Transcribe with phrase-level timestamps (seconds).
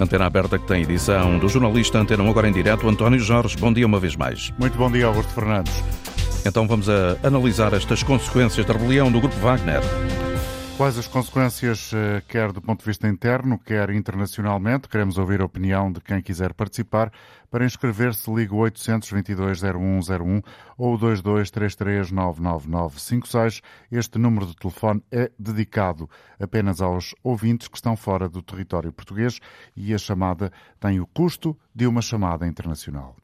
[0.00, 3.56] Antena aberta que tem edição do jornalista Antena 1 agora em direto, António Jorge.
[3.56, 4.52] Bom dia uma vez mais.
[4.58, 5.72] Muito bom dia, Augusto Fernandes.
[6.44, 9.80] Então vamos a analisar estas consequências da rebelião do Grupo Wagner.
[10.76, 14.88] Quais as consequências, eh, quer do ponto de vista interno, quer internacionalmente?
[14.88, 17.12] Queremos ouvir a opinião de quem quiser participar.
[17.52, 20.42] Para inscrever-se, ligue 822-0101
[20.78, 23.60] ou 2233-99956.
[23.90, 26.08] Este número de telefone é dedicado
[26.40, 29.38] apenas aos ouvintes que estão fora do território português
[29.76, 33.14] e a chamada tem o custo de uma chamada internacional.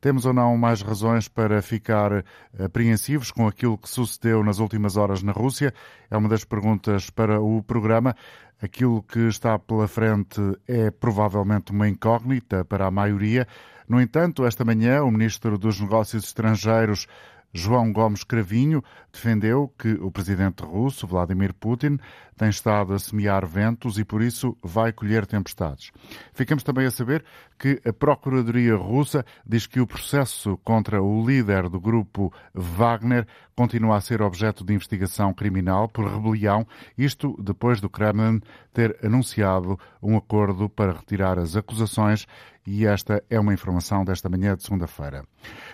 [0.00, 2.24] Temos ou não mais razões para ficar
[2.56, 5.74] apreensivos com aquilo que sucedeu nas últimas horas na Rússia?
[6.08, 8.14] É uma das perguntas para o programa.
[8.62, 13.44] Aquilo que está pela frente é provavelmente uma incógnita para a maioria.
[13.92, 17.06] No entanto, esta manhã, o Ministro dos Negócios Estrangeiros,
[17.52, 18.82] João Gomes Cravinho,
[19.12, 21.98] defendeu que o presidente russo, Vladimir Putin,
[22.34, 25.92] tem estado a semear ventos e, por isso, vai colher tempestades.
[26.32, 27.22] Ficamos também a saber
[27.58, 33.98] que a Procuradoria Russa diz que o processo contra o líder do grupo Wagner continua
[33.98, 38.40] a ser objeto de investigação criminal por rebelião, isto depois do Kremlin
[38.72, 42.26] ter anunciado um acordo para retirar as acusações
[42.66, 45.24] e esta é uma informação desta manhã de segunda-feira.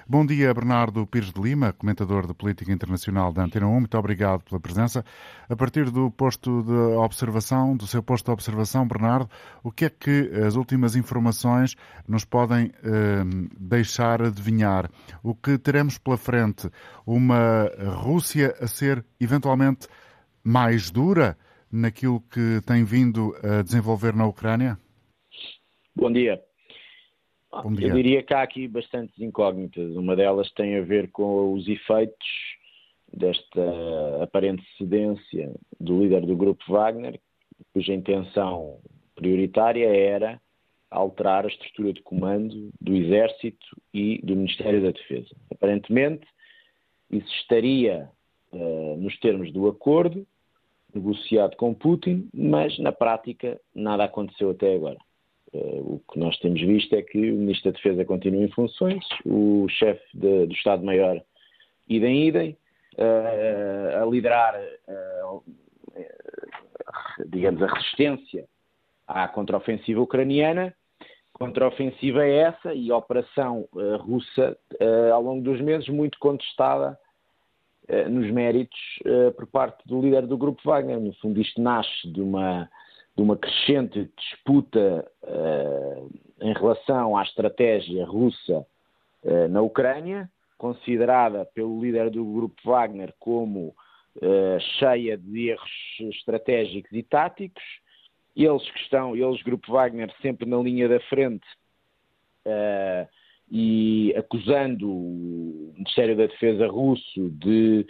[0.07, 3.81] Bom dia, Bernardo Pires de Lima, comentador de política internacional da Antena 1.
[3.81, 5.05] Muito obrigado pela presença.
[5.49, 9.29] A partir do posto de observação, do seu posto de observação, Bernardo,
[9.63, 13.25] o que é que as últimas informações nos podem eh,
[13.59, 14.91] deixar adivinhar?
[15.23, 16.71] O que teremos pela frente?
[17.07, 19.87] Uma Rússia a ser eventualmente
[20.43, 21.37] mais dura
[21.71, 24.79] naquilo que tem vindo a desenvolver na Ucrânia?
[25.95, 26.48] Bom dia.
[27.51, 27.89] Bom dia.
[27.89, 29.97] Eu diria que há aqui bastantes incógnitas.
[29.97, 32.29] Uma delas tem a ver com os efeitos
[33.13, 37.19] desta aparente cedência do líder do grupo Wagner,
[37.73, 38.79] cuja intenção
[39.15, 40.41] prioritária era
[40.91, 45.35] alterar a estrutura de comando do Exército e do Ministério da Defesa.
[45.51, 46.27] Aparentemente,
[47.11, 48.11] isso estaria
[48.53, 50.27] uh, nos termos do acordo
[50.95, 54.99] negociado com Putin, mas na prática nada aconteceu até agora.
[55.53, 59.03] Uh, o que nós temos visto é que o Ministro da Defesa continua em funções,
[59.25, 61.23] o chefe do Estado-Maior
[61.89, 62.57] idem idem,
[62.99, 65.43] uh, a liderar, uh,
[67.27, 68.45] digamos, a resistência
[69.07, 70.75] à contraofensiva ucraniana.
[71.33, 73.67] Contraofensiva é essa e operação
[74.01, 74.59] russa,
[75.13, 76.99] ao longo dos meses, muito contestada
[78.11, 78.79] nos méritos
[79.37, 80.99] por parte do líder do grupo Wagner.
[80.99, 82.69] No fundo, isto nasce de uma
[83.19, 88.65] de uma crescente disputa uh, em relação à estratégia russa
[89.25, 93.75] uh, na Ucrânia, considerada pelo líder do grupo Wagner como
[94.19, 95.69] uh, cheia de erros
[95.99, 97.65] estratégicos e táticos.
[98.37, 101.47] Eles que estão, eles, grupo Wagner, sempre na linha da frente
[103.51, 107.85] e acusando o Ministério da Defesa russo de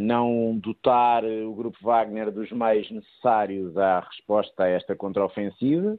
[0.00, 5.94] não dotar o Grupo Wagner dos meios necessários à resposta a esta contraofensiva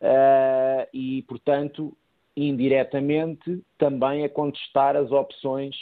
[0.00, 1.96] uh, e, portanto,
[2.36, 5.76] indiretamente também a contestar as opções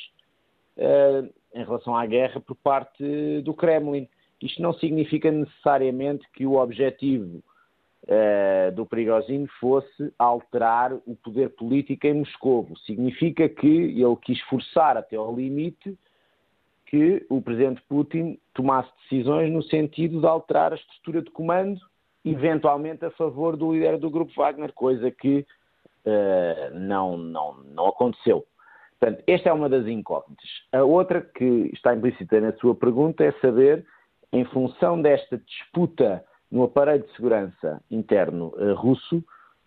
[0.77, 4.09] uh, em relação à guerra por parte do Kremlin.
[4.43, 7.43] Isto não significa necessariamente que o objetivo
[8.75, 12.67] do Prigozhin fosse alterar o poder político em Moscou.
[12.87, 15.97] Significa que ele quis forçar até ao limite
[16.91, 21.81] que o presidente Putin tomasse decisões no sentido de alterar a estrutura de comando,
[22.25, 25.47] eventualmente a favor do líder do grupo Wagner, coisa que
[26.05, 28.45] uh, não, não, não aconteceu.
[28.99, 30.49] Portanto, esta é uma das incógnitas.
[30.73, 33.87] A outra que está implícita na sua pergunta é saber,
[34.33, 39.25] em função desta disputa no aparelho de segurança interno uh, russo,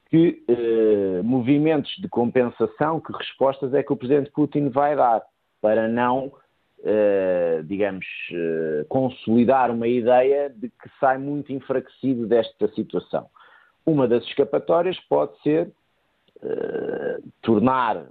[0.10, 5.24] que uh, movimentos de compensação, que respostas é que o presidente Putin vai dar
[5.62, 6.34] para não
[6.86, 13.26] Uh, digamos, uh, consolidar uma ideia de que sai muito enfraquecido desta situação.
[13.86, 15.72] Uma das escapatórias pode ser
[16.42, 18.06] uh, tornar,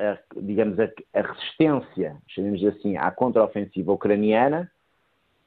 [0.00, 4.68] a, digamos, a, a, resistência, chamemos assim, à contraofensiva ucraniana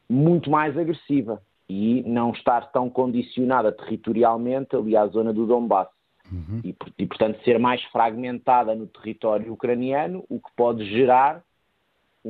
[0.10, 5.88] muito mais agressiva e não estar tão condicionada territorialmente ali à zona do Donbass.
[6.32, 6.62] Uhum.
[6.64, 11.44] E, e, portanto, ser mais fragmentada no território ucraniano, o que pode gerar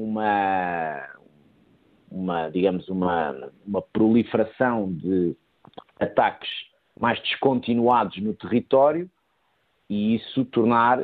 [0.04, 1.08] uma,
[2.12, 5.36] uma digamos, uma, uma proliferação de
[6.00, 6.50] ataques
[7.00, 9.10] mais descontinuados no território
[9.90, 11.02] e isso tornar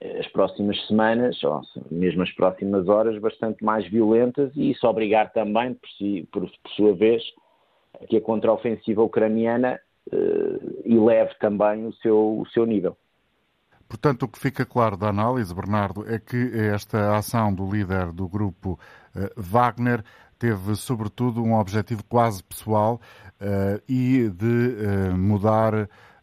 [0.00, 1.60] eh, as próximas semanas, ou
[1.90, 6.70] mesmo as próximas horas, bastante mais violentas e isso obrigar também, por, si, por, por
[6.72, 7.22] sua vez,
[8.00, 9.80] a que a contraofensiva ucraniana
[10.84, 12.96] eleve também o seu, o seu nível.
[13.92, 18.26] Portanto, o que fica claro da análise, Bernardo, é que esta ação do líder do
[18.26, 18.80] grupo
[19.36, 20.02] Wagner
[20.38, 22.98] teve, sobretudo, um objetivo quase pessoal
[23.86, 25.74] e de mudar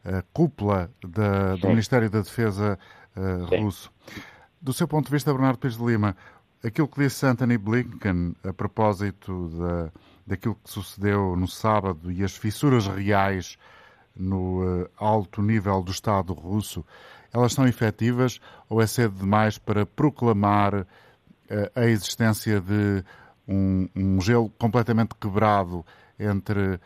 [0.03, 2.79] a cúpula da, do Ministério da Defesa
[3.61, 3.91] russo.
[4.59, 6.17] Do seu ponto de vista, Bernardo Pires de Lima,
[6.63, 9.91] aquilo que disse Anthony Blinken a propósito da,
[10.25, 13.59] daquilo que sucedeu no sábado e as fissuras reais
[14.15, 16.83] no alto nível do Estado russo,
[17.33, 18.39] elas são efetivas
[18.69, 20.85] ou é cedo demais para proclamar uh,
[21.75, 23.03] a existência de
[23.47, 25.85] um, um, gelo completamente quebrado
[26.19, 26.79] entre uh,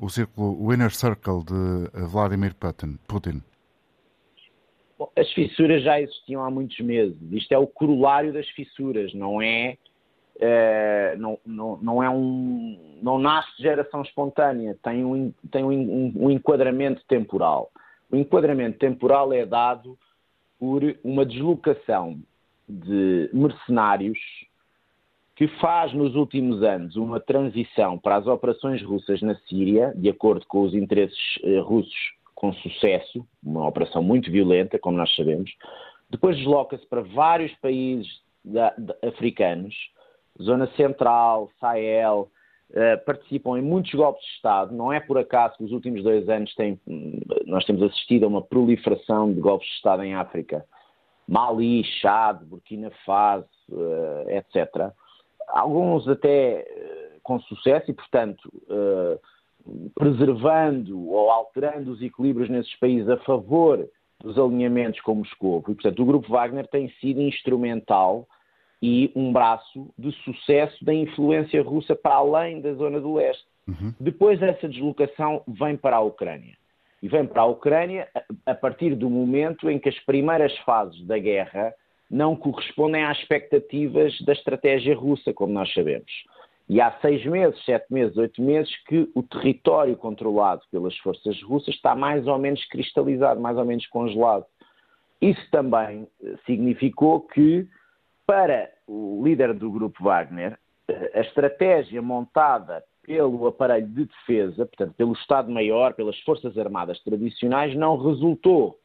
[0.00, 2.54] o círculo, o inner circle de Vladimir
[3.06, 3.42] Putin?
[5.16, 7.16] as fissuras já existiam há muitos meses.
[7.32, 9.76] Isto é o corolário das fissuras, não é,
[10.38, 12.98] é não, não, não, é um.
[13.02, 17.70] não nasce de geração espontânea, tem, um, tem um, um enquadramento temporal.
[18.12, 19.98] O enquadramento temporal é dado
[20.58, 22.20] por uma deslocação
[22.68, 24.18] de mercenários
[25.34, 30.46] que faz nos últimos anos uma transição para as operações russas na Síria, de acordo
[30.46, 35.50] com os interesses eh, russos com sucesso, uma operação muito violenta, como nós sabemos.
[36.10, 38.20] Depois desloca-se para vários países
[39.02, 39.74] africanos,
[40.42, 42.28] Zona Central, Sahel,
[43.04, 44.74] participam em muitos golpes de Estado.
[44.74, 46.80] Não é por acaso que nos últimos dois anos tem,
[47.46, 50.64] nós temos assistido a uma proliferação de golpes de Estado em África.
[51.28, 54.92] Mali, Chad, Burkina Faso, uh, etc.
[55.48, 56.66] Alguns até
[57.16, 58.52] uh, com sucesso e, portanto,
[59.94, 63.88] preservando ou alterando os equilíbrios nesses países a favor
[64.20, 65.60] dos alinhamentos com Moscou.
[65.60, 68.26] E, portanto, o Grupo Wagner tem sido instrumental
[68.82, 73.46] e um braço de sucesso da influência russa para além da zona do leste.
[73.68, 73.94] Uhum.
[74.00, 76.56] Depois essa deslocação vem para a Ucrânia.
[77.00, 78.08] E vem para a Ucrânia
[78.44, 81.72] a partir do momento em que as primeiras fases da guerra
[82.10, 86.12] não correspondem às expectativas da estratégia russa, como nós sabemos.
[86.68, 91.74] E há seis meses, sete meses, oito meses que o território controlado pelas forças russas
[91.74, 94.44] está mais ou menos cristalizado, mais ou menos congelado.
[95.20, 97.66] Isso também eh, significou que,
[98.26, 100.58] para o líder do grupo Wagner,
[100.88, 107.74] eh, a estratégia montada pelo aparelho de defesa, portanto, pelo Estado-Maior, pelas Forças Armadas tradicionais,
[107.74, 108.78] não resultou.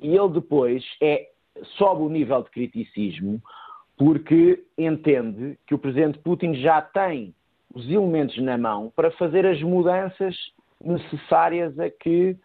[0.00, 1.28] E ele depois é,
[1.76, 3.42] sobe o nível de criticismo
[3.96, 7.34] porque entende que o presidente Putin já tem
[7.74, 10.36] os elementos na mão para fazer as mudanças
[10.80, 12.36] necessárias a que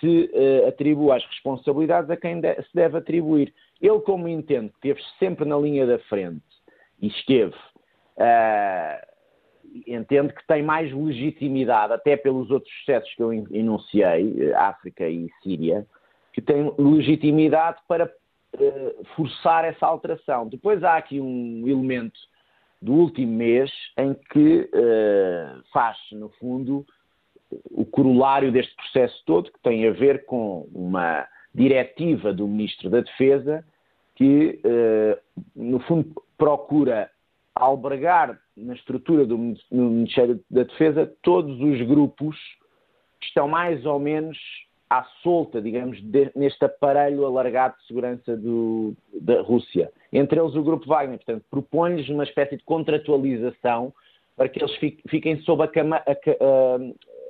[0.00, 3.52] se uh, atribua as responsabilidades a quem de se deve atribuir.
[3.80, 6.42] Ele, como entende que esteve sempre na linha da frente
[7.00, 7.54] e esteve,
[8.16, 9.10] uh,
[9.86, 15.86] entende que tem mais legitimidade, até pelos outros sucessos que eu enunciei, África e Síria,
[16.32, 18.10] que tem legitimidade para
[18.58, 20.48] eh, forçar essa alteração.
[20.48, 22.18] Depois há aqui um elemento
[22.82, 26.84] do último mês em que uh, faz, no fundo,
[27.70, 33.00] o corolário deste processo todo, que tem a ver com uma diretiva do Ministro da
[33.00, 33.64] Defesa
[34.14, 35.18] que, uh,
[35.56, 37.10] no fundo, procura
[37.54, 39.38] albergar na estrutura do
[39.70, 42.36] Ministério da Defesa todos os grupos
[43.18, 44.38] que estão mais ou menos
[44.88, 45.98] à solta, digamos,
[46.34, 49.92] neste aparelho alargado de segurança do, da Rússia.
[50.12, 51.18] Entre eles o Grupo Wagner.
[51.18, 53.92] Portanto, propõe-lhes uma espécie de contratualização
[54.36, 54.74] para que eles
[55.08, 56.78] fiquem sob a, cama, a, a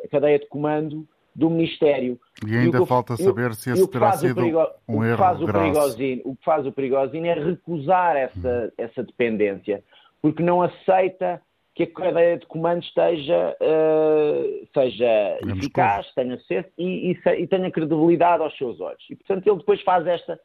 [0.09, 2.19] cadeia de comando do Ministério.
[2.47, 6.37] E ainda e falta saber se esse terá sido perigo, um erro faz o, o
[6.37, 9.83] que faz o Perigosino é recusar essa, essa dependência,
[10.21, 11.41] porque não aceita
[11.75, 17.71] que a cadeia de comando esteja, uh, seja eficaz, tenha sucesso e, e, e, tenha
[17.71, 19.03] credibilidade aos seus olhos.
[19.09, 20.39] E, portanto, ele depois faz esta,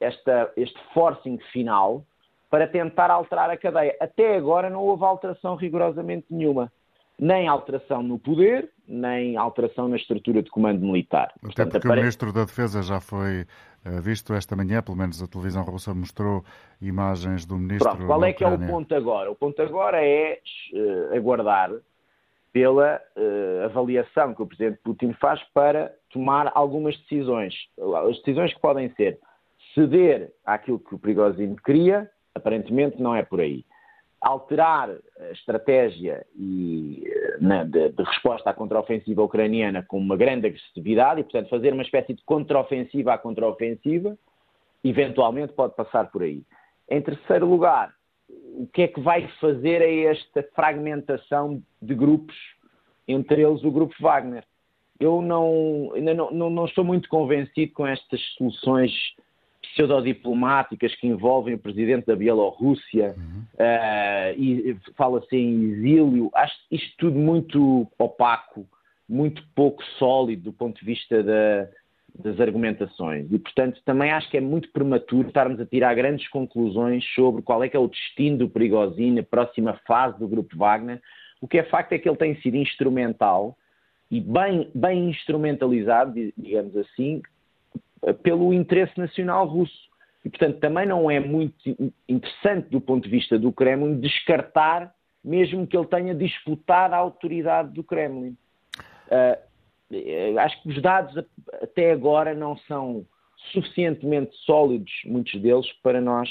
[0.00, 2.04] esta, este forcing final
[2.50, 3.96] para tentar alterar a cadeia.
[4.00, 6.72] Até agora não houve alteração rigorosamente nenhuma.
[7.24, 11.32] Nem alteração no poder, nem alteração na estrutura de comando militar.
[11.36, 12.00] Até Portanto, porque apare...
[12.00, 13.42] o Ministro da Defesa já foi
[13.86, 16.44] uh, visto esta manhã, pelo menos a televisão russa mostrou
[16.80, 17.90] imagens do Ministro.
[17.90, 19.30] Pronto, qual é que é o ponto agora?
[19.30, 20.40] O ponto agora é
[20.74, 21.70] uh, aguardar
[22.52, 27.54] pela uh, avaliação que o Presidente Putin faz para tomar algumas decisões.
[28.08, 29.20] As decisões que podem ser
[29.76, 33.64] ceder àquilo que o Prigozhin queria, aparentemente não é por aí
[34.22, 37.02] alterar a estratégia e,
[37.40, 41.82] na, de, de, resposta à contraofensiva ucraniana com uma grande agressividade e, portanto, fazer uma
[41.82, 44.16] espécie de contraofensiva à contraofensiva,
[44.84, 46.42] eventualmente pode passar por aí.
[46.88, 47.92] Em terceiro lugar,
[48.28, 52.36] o que é que vai fazer a esta fragmentação de grupos,
[53.08, 54.44] entre eles o grupo Wagner?
[55.02, 58.92] eu não, ainda não, não, não estou muito convencido com estas soluções
[59.74, 63.42] pseudodiplomáticas que envolvem o presidente da Bielorrússia uhum.
[63.54, 66.30] uh, e fala-se em exílio.
[66.34, 68.66] Acho isto tudo muito opaco,
[69.08, 71.68] muito pouco sólido do ponto de vista da,
[72.18, 73.26] das argumentações.
[73.30, 77.64] E, portanto, também acho que é muito prematuro estarmos a tirar grandes conclusões sobre qual
[77.64, 81.00] é que é o destino do Prigozhin, a próxima fase do Grupo Wagner.
[81.40, 83.56] O que é facto é que ele tem sido instrumental
[84.10, 87.22] e bem, bem instrumentalizado, digamos assim,
[88.22, 89.90] pelo interesse nacional russo.
[90.24, 91.56] E, portanto, também não é muito
[92.08, 94.94] interessante do ponto de vista do Kremlin descartar,
[95.24, 98.36] mesmo que ele tenha disputado a autoridade do Kremlin.
[99.08, 101.16] Uh, acho que os dados
[101.60, 103.04] até agora não são
[103.52, 106.28] suficientemente sólidos, muitos deles, para nós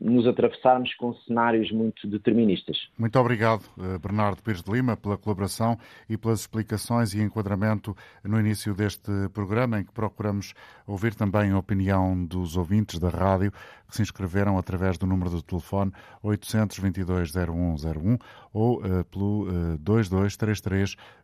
[0.00, 2.88] nos atravessarmos com cenários muito deterministas.
[2.98, 7.94] Muito obrigado, eh, Bernardo Pires de Lima, pela colaboração e pelas explicações e enquadramento
[8.24, 10.54] no início deste programa, em que procuramos
[10.86, 13.52] ouvir também a opinião dos ouvintes da rádio
[13.88, 15.92] que se inscreveram através do número do telefone
[16.24, 18.18] 822-0101
[18.52, 19.78] ou uh, pelo uh,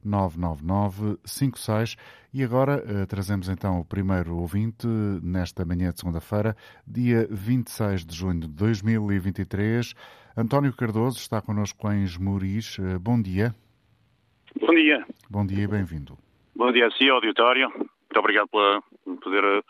[0.05, 1.97] 2233-99956.
[2.31, 6.55] E agora trazemos então o primeiro ouvinte nesta manhã de segunda-feira,
[6.87, 9.95] dia 26 de junho de 2023.
[10.37, 12.79] António Cardoso está connosco em Esmoriz.
[12.79, 13.55] Uh, bom dia.
[14.61, 15.07] Bom dia.
[15.31, 16.19] Bom dia e bem-vindo.
[16.55, 17.71] Bom dia a si, auditório.
[17.71, 18.83] Muito obrigado por
[19.23, 19.63] poder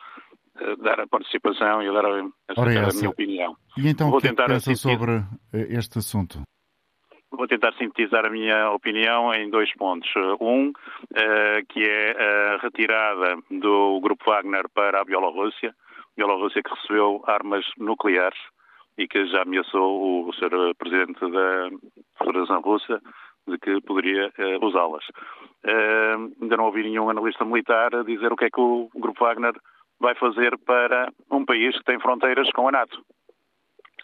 [0.82, 3.56] dar a participação e dar a, a, a minha opinião.
[3.76, 5.12] E então, o que, é que pensa sobre
[5.52, 6.42] eh, este assunto?
[7.30, 10.08] Vou tentar sintetizar a minha opinião em dois pontos.
[10.40, 10.72] Um,
[11.68, 15.74] que é a retirada do Grupo Wagner para a Bielorrússia,
[16.16, 18.38] Bielorrússia que recebeu armas nucleares
[18.98, 20.74] e que já ameaçou o Sr.
[20.76, 21.70] Presidente da
[22.18, 23.00] Federação Russa
[23.46, 25.04] de que poderia uh, usá-las.
[25.64, 29.54] Uh, ainda não ouvi nenhum analista militar dizer o que é que o Grupo Wagner
[30.00, 33.02] vai fazer para um país que tem fronteiras com a NATO,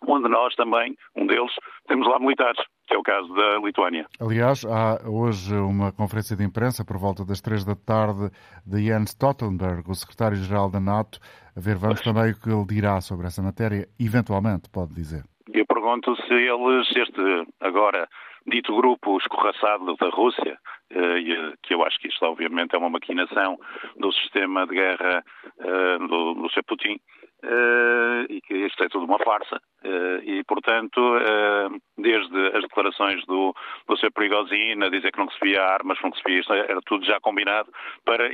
[0.06, 1.52] onde nós também, um deles,
[1.86, 4.06] temos lá militares, que é o caso da Lituânia.
[4.20, 8.30] Aliás, há hoje uma conferência de imprensa por volta das três da tarde
[8.66, 11.18] de Jens Stoltenberg, o secretário-geral da NATO,
[11.56, 15.22] a ver, vamos também o que ele dirá sobre essa matéria, eventualmente, pode dizer.
[15.52, 18.08] Eu pergunto se eles, este agora
[18.46, 20.58] dito grupo escorraçado da Rússia,
[20.90, 23.58] eh, que eu acho que isto obviamente é uma maquinação
[23.96, 25.24] do sistema de guerra
[25.60, 26.48] eh, do, do.
[26.66, 26.98] Putin,
[27.44, 29.60] Uh, e que isto é tudo uma farsa.
[29.84, 33.54] Uh, e, portanto, uh, desde as declarações do,
[33.86, 34.10] do Sr.
[34.14, 37.70] Prigozhin a dizer que não recebia armas, não recebia isto, era tudo já combinado
[38.02, 38.30] para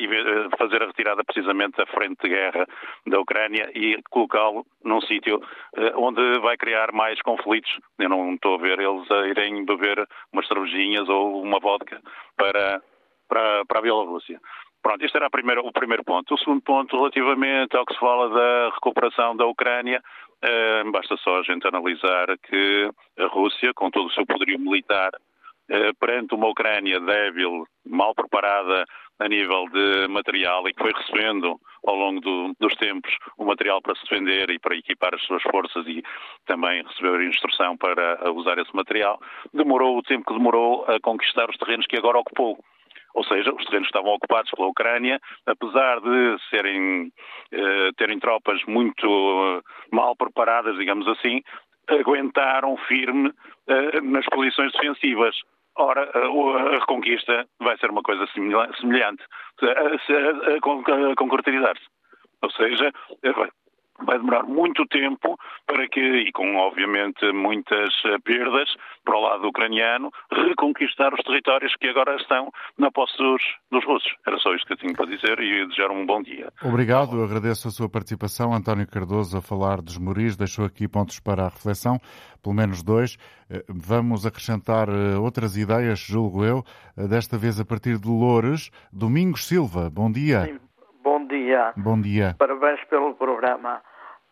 [0.56, 2.64] fazer a retirada precisamente da frente de guerra
[3.04, 5.40] da Ucrânia e colocá-lo num sítio
[5.96, 7.70] onde vai criar mais conflitos.
[7.98, 12.00] Eu não estou a ver eles a irem beber umas cervejinhas ou uma vodka
[12.36, 12.80] para,
[13.28, 14.40] para, para a Bielorrússia.
[14.82, 16.34] Pronto, este era primeira, o primeiro ponto.
[16.34, 20.02] O segundo ponto, relativamente ao que se fala da recuperação da Ucrânia,
[20.42, 25.10] eh, basta só a gente analisar que a Rússia, com todo o seu poderio militar,
[25.68, 28.84] eh, perante uma Ucrânia débil, mal preparada
[29.18, 33.82] a nível de material e que foi recebendo ao longo do, dos tempos o material
[33.82, 36.02] para se defender e para equipar as suas forças e
[36.46, 39.20] também receber instrução para usar esse material,
[39.52, 42.58] demorou o tempo que demorou a conquistar os terrenos que agora ocupou.
[43.14, 47.12] Ou seja, os terrenos estavam ocupados pela Ucrânia, apesar de serem,
[47.52, 49.60] eh, terem tropas muito eh,
[49.92, 51.42] mal preparadas, digamos assim,
[51.88, 53.32] aguentaram firme
[53.68, 55.36] eh, nas posições defensivas.
[55.76, 59.22] Ora, a, reconquista vai ser uma coisa semelhante
[59.62, 61.84] a, a, a concretizar-se.
[62.42, 62.92] Ou seja,
[64.04, 68.68] vai demorar muito tempo para que, e com obviamente muitas eh, perdas
[69.04, 74.12] para o lado ucraniano, reconquistar os territórios que agora estão na posse dos, dos russos.
[74.26, 76.52] Era só isto que eu tinha para dizer e desejar um bom dia.
[76.62, 78.52] Obrigado, eu agradeço a sua participação.
[78.54, 81.98] António Cardoso a falar dos Moris, deixou aqui pontos para a reflexão,
[82.42, 83.16] pelo menos dois.
[83.50, 86.64] Eh, vamos acrescentar eh, outras ideias, julgo eu,
[87.08, 88.70] desta vez a partir de Loures.
[88.92, 90.46] Domingos Silva, bom dia.
[90.46, 90.69] Sim.
[91.30, 91.72] Bom dia.
[91.76, 92.34] Bom dia.
[92.36, 93.80] Parabéns pelo programa.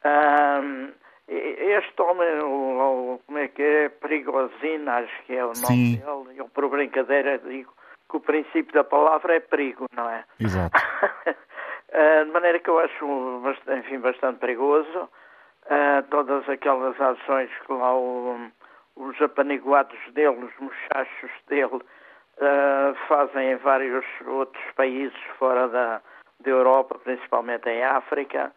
[0.04, 0.90] Um,
[1.28, 3.88] este homem, o, como é que é?
[3.88, 5.96] Perigosino, acho que é o nome Sim.
[5.96, 6.40] dele.
[6.40, 7.72] Eu, por brincadeira, digo
[8.10, 10.24] que o princípio da palavra é perigo, não é?
[10.40, 10.76] Exato.
[10.76, 13.42] uh, de maneira que eu acho,
[13.78, 18.50] enfim, bastante perigoso uh, todas aquelas ações que lá o,
[18.96, 26.02] os apaniguados dele, os muchachos dele, uh, fazem em vários outros países fora da,
[26.40, 28.52] da Europa, principalmente em África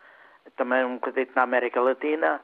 [0.55, 2.41] também um bocadinho na América Latina.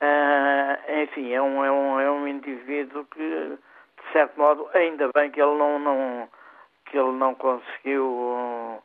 [0.00, 5.30] Uh, enfim, é um, é, um, é um indivíduo que, de certo modo, ainda bem
[5.30, 6.28] que ele não, não,
[6.90, 8.82] que ele não conseguiu uh,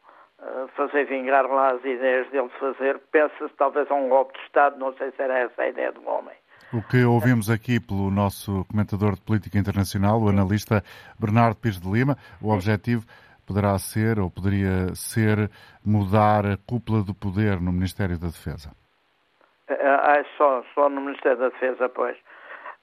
[0.75, 4.79] fazer vingar lá as ideias dele de fazer, pensa-se talvez a um golpe de Estado,
[4.79, 6.35] não sei se era essa a ideia do homem.
[6.73, 10.81] O que ouvimos aqui pelo nosso comentador de política internacional, o analista
[11.19, 13.05] Bernardo Pires de Lima, o objetivo
[13.51, 15.51] poderá ser ou poderia ser
[15.85, 18.71] mudar a cúpula do poder no Ministério da Defesa?
[19.67, 22.17] Ah, é só, só no Ministério da Defesa, pois.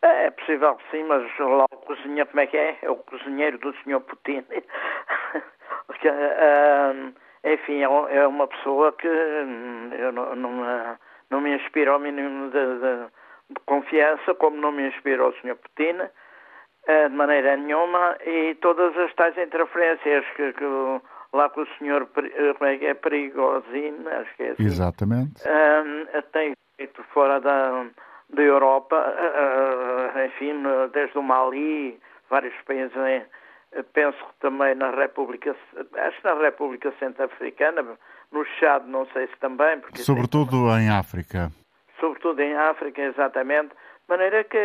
[0.02, 2.78] É, possível que sim, mas lá o cozinheiro, como é que é?
[2.82, 4.00] É o cozinheiro do Sr.
[4.00, 4.44] Putin.
[5.86, 10.98] Porque, uh, enfim, é, uma pessoa que hum, eu não, não,
[11.30, 15.56] não me inspira ao mínimo de, de, confiança, como não me inspira o Sr.
[15.56, 15.96] Putin,
[16.86, 20.64] de maneira nenhuma, e todas as tais interferências que, que
[21.32, 22.06] lá com o Sr.
[22.56, 22.94] Como é é?
[22.94, 24.64] Perigosino, acho que é assim.
[24.64, 25.42] Exatamente.
[25.42, 27.86] Uh, tem feito fora da
[28.30, 32.92] da Europa, uh, enfim, desde o Mali, vários países,
[33.92, 35.56] penso também na República,
[35.94, 37.82] acho na República Centro-Africana,
[38.30, 39.80] no Chad, não sei se também.
[39.80, 40.84] Porque Sobretudo tem...
[40.84, 41.50] em África.
[41.98, 43.70] Sobretudo em África, exatamente.
[44.08, 44.56] De maneira que,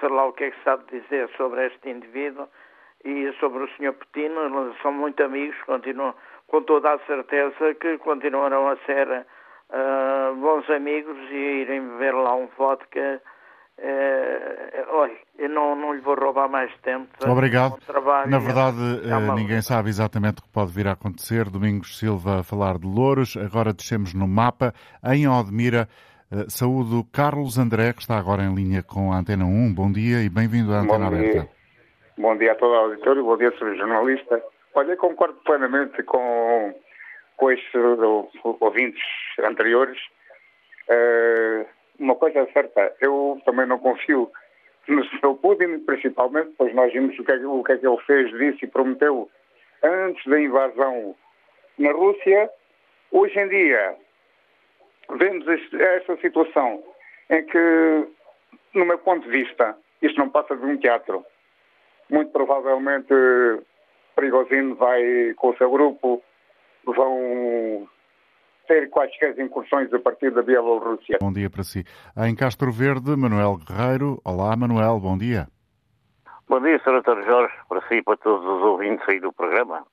[0.00, 2.48] sei lá o que é que sabe dizer sobre este indivíduo
[3.04, 3.92] e sobre o Sr.
[3.92, 4.30] Putin,
[4.82, 6.12] são muito amigos, continuam,
[6.48, 12.34] com toda a certeza que continuarão a ser uh, bons amigos e irem beber lá
[12.34, 13.22] um vodka.
[13.78, 17.06] Uh, olha, eu não, não lhe vou roubar mais tempo.
[17.24, 17.76] Obrigado.
[17.88, 21.48] Um Na verdade, uh, ninguém sabe exatamente o que pode vir a acontecer.
[21.48, 23.36] Domingos Silva a falar de Louros.
[23.36, 24.72] Agora descemos no mapa.
[25.04, 25.88] Em Odmira,
[26.48, 29.74] saúdo Carlos André, que está agora em linha com a Antena 1.
[29.74, 31.48] Bom dia e bem-vindo à Antena bom Aberta.
[32.16, 33.76] Bom dia a todo o auditório, bom dia, Sr.
[33.76, 34.42] Jornalista.
[34.74, 36.74] Olha, concordo plenamente com
[37.36, 37.72] com estes
[38.60, 39.02] ouvintes
[39.42, 39.98] anteriores,
[40.88, 41.66] uh,
[41.98, 44.30] uma coisa é certa, eu também não confio
[44.88, 45.34] no Sr.
[45.40, 48.64] Putin, principalmente, pois nós vimos o que, é, o que é que ele fez, disse
[48.64, 49.28] e prometeu
[49.82, 51.14] antes da invasão
[51.78, 52.50] na Rússia.
[53.10, 53.96] Hoje em dia,
[55.10, 56.82] vemos este, esta situação
[57.30, 58.08] em que,
[58.74, 61.24] no meu ponto de vista, isto não passa de um teatro.
[62.10, 63.14] Muito provavelmente,
[64.14, 66.22] Prigozhin vai com o seu grupo
[66.86, 67.88] vão
[68.66, 71.18] ter quaisquer incursões a partir da Bielorrússia.
[71.20, 71.84] Bom dia para si.
[72.16, 74.20] Em Castro Verde, Manuel Guerreiro.
[74.24, 75.46] Olá, Manuel, bom dia.
[76.48, 77.02] Bom dia, Sr.
[77.02, 77.24] Dr.
[77.24, 79.84] Jorge, para si e para todos os ouvintes aí do programa.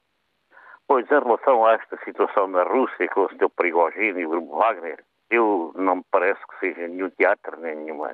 [0.92, 3.50] Pois, em relação a esta situação na Rússia com o Sr.
[3.56, 5.00] Prigogine e o Grupo Wagner,
[5.30, 8.14] eu não me parece que seja nenhum teatro, nem nenhuma.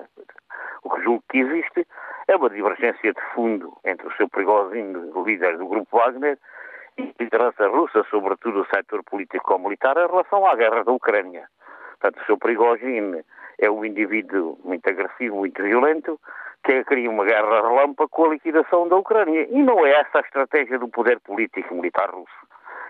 [0.83, 1.87] O que julgo que existe
[2.27, 4.29] é uma divergência de fundo entre o Sr.
[4.29, 6.37] Prigogine, líder do Grupo Wagner,
[7.19, 11.49] liderança russa, sobretudo o setor político-militar, em relação à guerra da Ucrânia.
[11.99, 13.23] Portanto, o seu Prigogine
[13.57, 16.21] é um indivíduo muito agressivo, muito violento,
[16.63, 19.47] que cria uma guerra relâmpago com a liquidação da Ucrânia.
[19.49, 22.47] E não é essa a estratégia do poder político militar russo.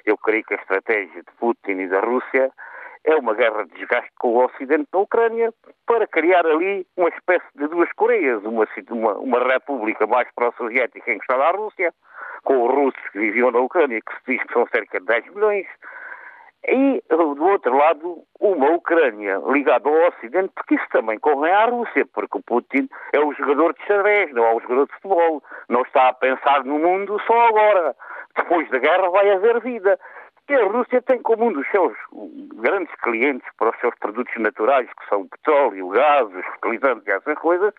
[0.07, 2.49] Eu creio que a estratégia de Putin e da Rússia
[3.03, 5.53] é uma guerra de desgaste com o Ocidente na Ucrânia
[5.85, 11.43] para criar ali uma espécie de duas Coreias, uma, uma, uma república mais pró-soviética encostada
[11.43, 11.93] à Rússia,
[12.45, 15.33] com os russos que viviam na Ucrânia, que se diz que são cerca de 10
[15.35, 15.67] milhões,
[16.65, 22.05] e, do outro lado, uma Ucrânia ligada ao Ocidente, porque isso também convém à Rússia,
[22.13, 25.43] porque o Putin é o jogador de xadrez, não é o jogador de futebol.
[25.69, 27.95] Não está a pensar no mundo só agora.
[28.35, 29.99] Depois da guerra vai haver vida.
[30.49, 31.93] E a Rússia tem como um dos seus
[32.55, 37.05] grandes clientes para os seus produtos naturais, que são o petróleo, o gás, os fertilizantes
[37.05, 37.73] e essas coisas,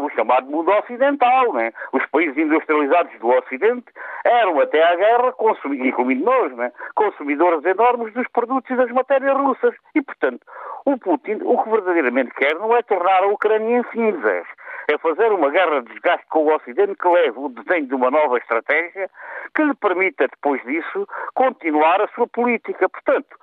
[0.00, 1.52] o chamado mundo ocidental.
[1.54, 1.72] Né?
[1.92, 3.86] Os países industrializados do Ocidente
[4.24, 5.34] eram até à guerra,
[5.64, 6.70] incluindo nós, né?
[6.94, 9.74] consumidores enormes dos produtos e das matérias russas.
[9.94, 10.46] E, portanto,
[10.84, 14.46] o Putin o que verdadeiramente quer não é tornar a Ucrânia em cinzas,
[14.88, 18.10] é fazer uma guerra de desgaste com o Ocidente que leve o desenho de uma
[18.10, 19.08] nova estratégia
[19.54, 22.88] que lhe permita, depois disso, continuar a sua política.
[22.88, 23.36] Portanto,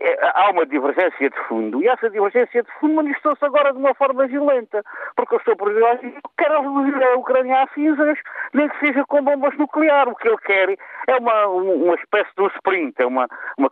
[0.00, 3.94] é, há uma divergência de fundo e essa divergência de fundo manifestou-se agora de uma
[3.94, 4.82] forma violenta,
[5.14, 8.18] porque o seu presidente quer reduzir a Ucrânia a cinzas,
[8.54, 10.12] nem que seja com bombas nucleares.
[10.12, 13.70] O que ele quer é uma, uma espécie de um sprint, é uma, uma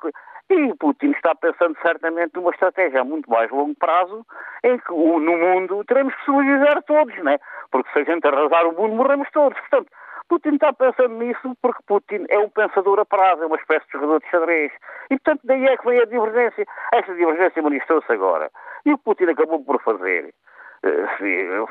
[0.51, 4.25] e Putin está pensando certamente numa estratégia a muito mais longo prazo,
[4.65, 7.39] em que no mundo teremos que solidarizar todos, né?
[7.71, 9.59] Porque se a gente arrasar o mundo, morremos todos.
[9.61, 9.91] Portanto,
[10.29, 13.93] Putin está pensando nisso porque Putin é um pensador a prazo, é uma espécie de
[13.93, 14.73] jogador de xadrez.
[15.11, 16.67] E, portanto, daí é que vem a divergência.
[16.93, 18.51] Esta divergência manifestou-se agora.
[18.85, 20.33] E o Putin acabou por fazer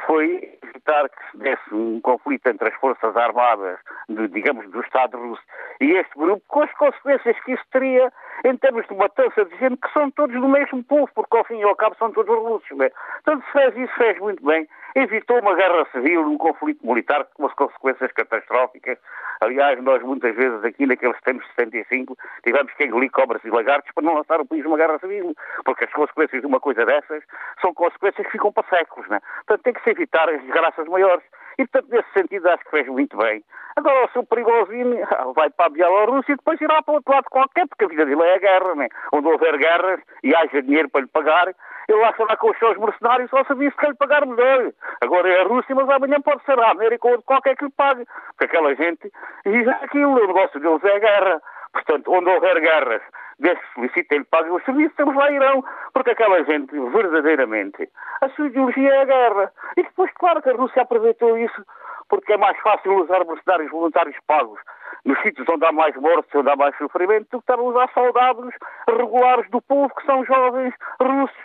[0.06, 5.18] foi evitar que se desse um conflito entre as forças armadas, de, digamos, do Estado
[5.18, 5.42] russo
[5.80, 8.12] e este grupo, com as consequências que isso teria
[8.46, 11.60] em termos de matança de gente que são todos do mesmo povo, porque ao fim
[11.60, 12.78] e ao cabo são todos russos.
[12.78, 12.90] Né?
[13.24, 17.46] Portanto, se fez isso, fez muito bem evitou uma guerra civil, um conflito militar com
[17.46, 18.98] as consequências catastróficas.
[19.42, 23.92] Aliás, nós muitas vezes aqui naqueles tempos de 75 tivemos que engolir cobras e lagartos
[23.94, 27.24] para não lançar o país numa guerra civil, porque as consequências de uma coisa dessas
[27.62, 29.20] são consequências que ficam para séculos, né?
[29.46, 31.24] Portanto, tem que se evitar as desgraças maiores.
[31.58, 33.44] E, portanto, nesse sentido, acho que fez muito bem.
[33.76, 37.30] Agora, o seu perigosinho vai para a Bielorrússia e depois irá para o outro lado
[37.30, 38.88] qualquer, porque a vida dele é a guerra, né?
[39.14, 41.54] Onde houver guerras e haja dinheiro para lhe pagar,
[41.88, 44.72] ele lá estará com os seus mercenários ao serviço que lhe pagar melhor.
[45.02, 48.06] Agora é a Rússia, mas amanhã pode ser a América ou qualquer que lhe pague.
[48.30, 49.12] Porque aquela gente
[49.46, 51.42] diz aquilo, o negócio deles é a guerra.
[51.72, 53.02] Portanto, onde houver guerras,
[53.40, 55.64] desde que solicitem-lhe paguem os serviços, eles lá irão.
[55.94, 57.90] Porque aquela gente, verdadeiramente,
[58.22, 59.52] a sua ideologia é a guerra.
[59.78, 61.66] E depois, claro que a Rússia aproveitou isso,
[62.10, 64.60] porque é mais fácil usar mercenários voluntários pagos
[65.06, 67.90] nos sítios onde há mais mortes, onde há mais sofrimento, do que estar a usar
[67.94, 68.54] soldados
[68.90, 71.38] regulares do povo, que são jovens russos,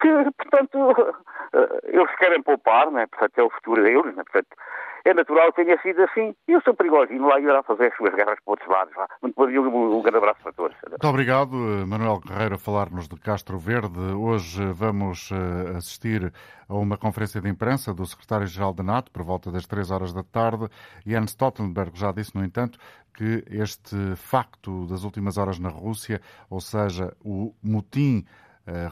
[0.00, 1.14] que, portanto,
[1.52, 3.06] eh, eles querem poupar, né?
[3.06, 4.22] portanto, é o futuro deles, né?
[4.24, 4.48] portanto,
[5.04, 6.34] é natural que tenha sido assim.
[6.46, 8.94] E eu sou perigosinho lá irá fazer as suas guerras para outros lados.
[8.96, 9.06] Lá.
[9.22, 10.76] Muito um grande abraço para todos.
[10.88, 11.52] Muito obrigado,
[11.86, 13.98] Manuel Guerreiro, a falar-nos de Castro Verde.
[13.98, 16.32] Hoje vamos eh, assistir
[16.68, 20.22] a uma conferência de imprensa do secretário-geral da NATO, por volta das três horas da
[20.22, 20.68] tarde.
[21.06, 22.78] Jens Stoltenberg já disse, no entanto,
[23.14, 28.24] que este facto das últimas horas na Rússia, ou seja, o motim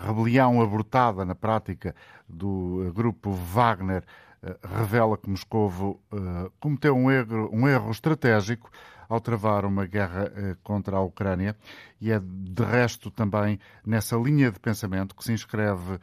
[0.04, 1.94] rebelião abortada na prática
[2.28, 4.04] do eh, grupo Wagner
[4.42, 8.70] eh, revela que Moscovo eh, cometeu um erro, um erro estratégico
[9.09, 10.31] ao travar uma guerra
[10.62, 11.57] contra a Ucrânia.
[11.98, 15.98] E é de resto também nessa linha de pensamento que se inscreve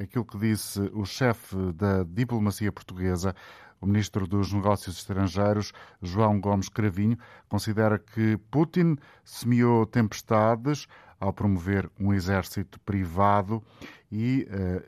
[0.00, 3.34] aquilo que disse o chefe da diplomacia portuguesa,
[3.80, 10.86] o ministro dos Negócios Estrangeiros, João Gomes Cravinho, considera que Putin semeou tempestades
[11.20, 13.62] ao promover um exército privado
[14.10, 14.82] e, eh,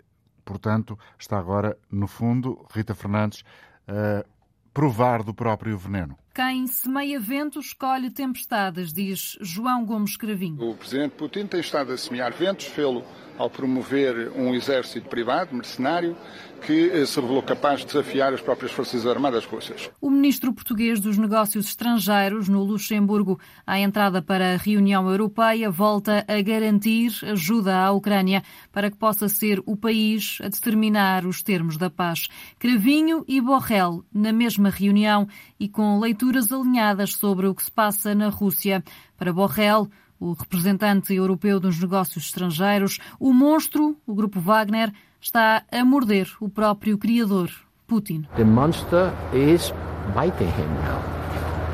[0.45, 3.43] portanto, está agora, no fundo, Rita Fernandes,
[3.87, 4.25] a
[4.73, 6.17] provar do próprio veneno.
[6.33, 10.71] Quem semeia ventos escolhe tempestades, diz João Gomes Cravinho.
[10.71, 13.05] O presidente Putin tem estado a semear ventos, fê-lo
[13.41, 16.15] ao promover um exército privado, mercenário,
[16.61, 19.91] que eh, se revelou capaz de desafiar as próprias Forças Armadas russas.
[19.99, 26.23] O ministro português dos Negócios Estrangeiros, no Luxemburgo, à entrada para a reunião europeia, volta
[26.29, 31.79] a garantir ajuda à Ucrânia para que possa ser o país a determinar os termos
[31.79, 32.29] da paz.
[32.59, 35.27] Cravinho e Borrell, na mesma reunião
[35.59, 38.85] e com leituras alinhadas sobre o que se passa na Rússia.
[39.17, 39.89] Para Borrell,
[40.21, 46.49] o representante europeu dos negócios estrangeiros, o monstro, o grupo Wagner, está a morder o
[46.49, 47.51] próprio criador,
[47.87, 48.27] Putin.
[48.37, 49.73] The monster is
[50.15, 51.21] biting him now.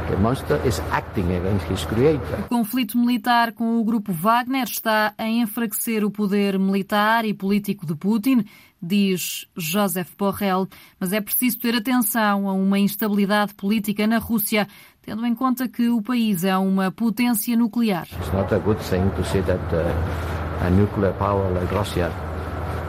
[0.09, 2.39] The monster is acting against his creator.
[2.39, 7.85] O conflito militar com o grupo Wagner está a enfraquecer o poder militar e político
[7.85, 8.45] de Putin,
[8.81, 10.69] diz Joseph Borrell,
[11.01, 14.69] mas é preciso ter atenção a uma instabilidade política na Rússia
[15.07, 18.09] tendo em conta que o país é uma potência nuclear.
[18.19, 22.11] It's not a good thing to see that uh, a nuclear power like Russia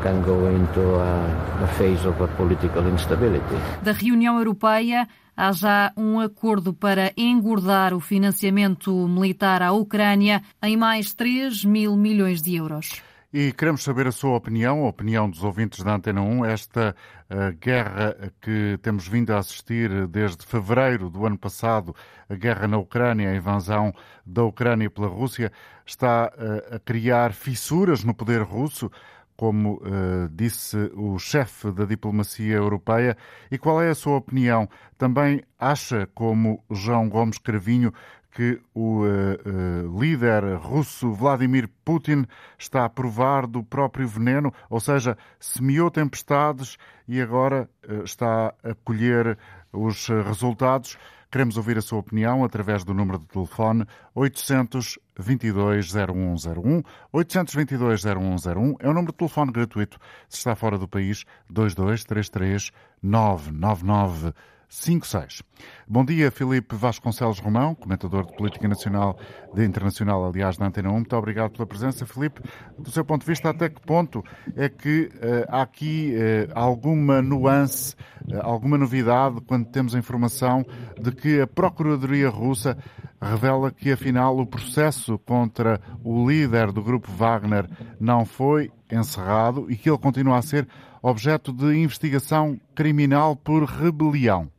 [0.01, 3.55] can go into a, a phase of a political instability.
[3.83, 10.75] Da reunião europeia há já um acordo para engordar o financiamento militar à Ucrânia em
[10.75, 12.99] mais 3 mil milhões de euros.
[13.33, 16.95] E queremos saber a sua opinião, a opinião dos ouvintes da Antena 1, esta
[17.29, 21.93] uh, guerra que temos vindo a assistir desde fevereiro do ano passado,
[22.29, 23.93] a guerra na Ucrânia, a invasão
[24.25, 25.51] da Ucrânia pela Rússia,
[25.85, 28.89] está uh, a criar fissuras no poder russo,
[29.35, 33.17] como uh, disse o chefe da diplomacia europeia.
[33.51, 34.69] E qual é a sua opinião?
[34.97, 37.93] Também acha, como João Gomes Cravinho,
[38.37, 42.23] que o uh, uh, líder russo Vladimir Putin
[42.55, 48.75] está a provar do próprio veneno, ou seja, semeou tempestades e agora uh, está a
[48.85, 49.39] colher
[49.73, 50.99] os resultados.
[51.31, 56.83] Queremos ouvir a sua opinião através do número de telefone 822 0101.
[57.11, 59.97] 822 0101 é o número de telefone gratuito.
[60.29, 62.69] Se está fora do país, 2233
[63.01, 64.31] 999
[64.69, 65.43] 56.
[65.87, 69.17] Bom dia, Filipe Vasconcelos Romão, comentador de política nacional
[69.55, 70.93] e internacional, aliás, da Antena 1.
[70.93, 72.41] Muito obrigado pela presença, Filipe.
[72.77, 74.21] Do seu ponto de vista, até que ponto
[74.57, 77.95] é que uh, há aqui uh, alguma nuance,
[78.29, 80.65] uh, alguma novidade quando temos a informação
[80.99, 82.77] de que a Procuradoria Russa
[83.21, 87.69] revela que, afinal, o processo contra o líder do grupo Wagner
[88.01, 90.67] não foi encerrado e que ele continua a ser
[91.01, 94.51] objeto de investigação criminal por rebelião?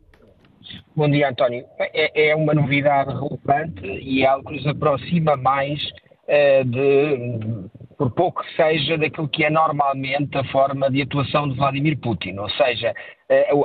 [0.95, 1.65] Bom dia, António.
[1.79, 8.11] É, é uma novidade relevante e é algo que nos aproxima mais uh, de, por
[8.13, 12.39] pouco que seja, daquilo que é normalmente a forma de atuação de Vladimir Putin.
[12.39, 12.95] Ou seja,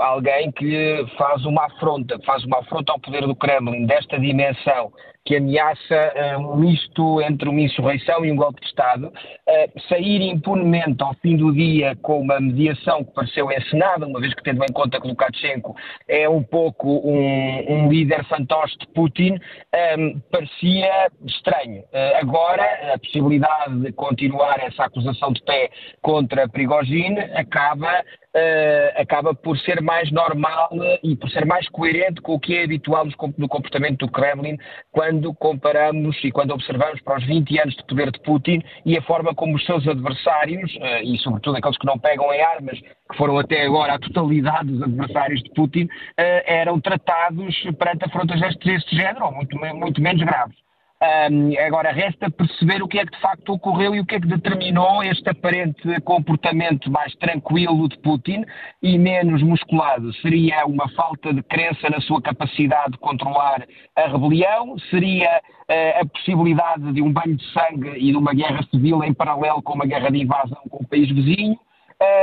[0.01, 4.91] alguém que faz uma afronta, faz uma afronta ao poder do Kremlin desta dimensão
[5.25, 10.21] que ameaça uh, um misto entre uma insurreição e um golpe de Estado, uh, sair
[10.21, 14.63] impunemente ao fim do dia com uma mediação que pareceu encenada, uma vez que tendo
[14.63, 15.75] em conta que Lukashenko
[16.07, 19.39] é um pouco um, um líder fantoche de Putin,
[19.73, 21.83] ehm, parecia estranho.
[22.19, 25.69] Agora, a possibilidade de continuar essa acusação de pé
[26.01, 28.03] contra Prigozhin acaba
[28.35, 30.69] uh, acaba por ser mais normal
[31.03, 33.05] e por ser mais coerente com o que é habitual
[33.37, 34.57] no comportamento do Kremlin
[34.91, 39.01] quando comparamos e quando observamos para os 20 anos de poder de Putin e a
[39.01, 43.17] forma como os seus adversários, uh, e sobretudo aqueles que não pegam em armas, que
[43.17, 49.25] foram até agora a totalidade dos adversários de Putin, eram tratados perante afrontas deste género,
[49.25, 50.62] ou muito, muito menos graves.
[51.03, 54.21] Um, agora, resta perceber o que é que de facto ocorreu e o que é
[54.21, 58.45] que determinou este aparente comportamento mais tranquilo de Putin
[58.81, 60.13] e menos musculado.
[60.21, 64.77] Seria uma falta de crença na sua capacidade de controlar a rebelião?
[64.89, 69.13] Seria uh, a possibilidade de um banho de sangue e de uma guerra civil em
[69.13, 71.59] paralelo com uma guerra de invasão com o país vizinho?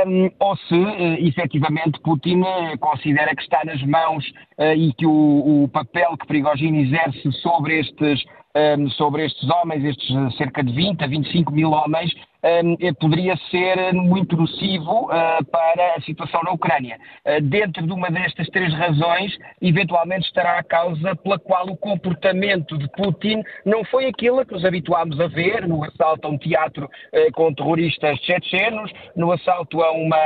[0.07, 4.23] Um, ou se uh, efetivamente Putin uh, considera que está nas mãos
[4.59, 8.23] uh, e que o, o, papel que Prigogine exerce sobre estes
[8.55, 13.37] um, sobre estes homens, estes cerca de 20 a 25 mil homens, um, eh, poderia
[13.49, 16.97] ser muito nocivo uh, para a situação na Ucrânia.
[17.25, 22.77] Uh, dentro de uma destas três razões, eventualmente estará a causa pela qual o comportamento
[22.77, 26.85] de Putin não foi aquilo que nos habituámos a ver no assalto a um teatro
[26.85, 30.17] uh, com terroristas chechenos, no assalto a uma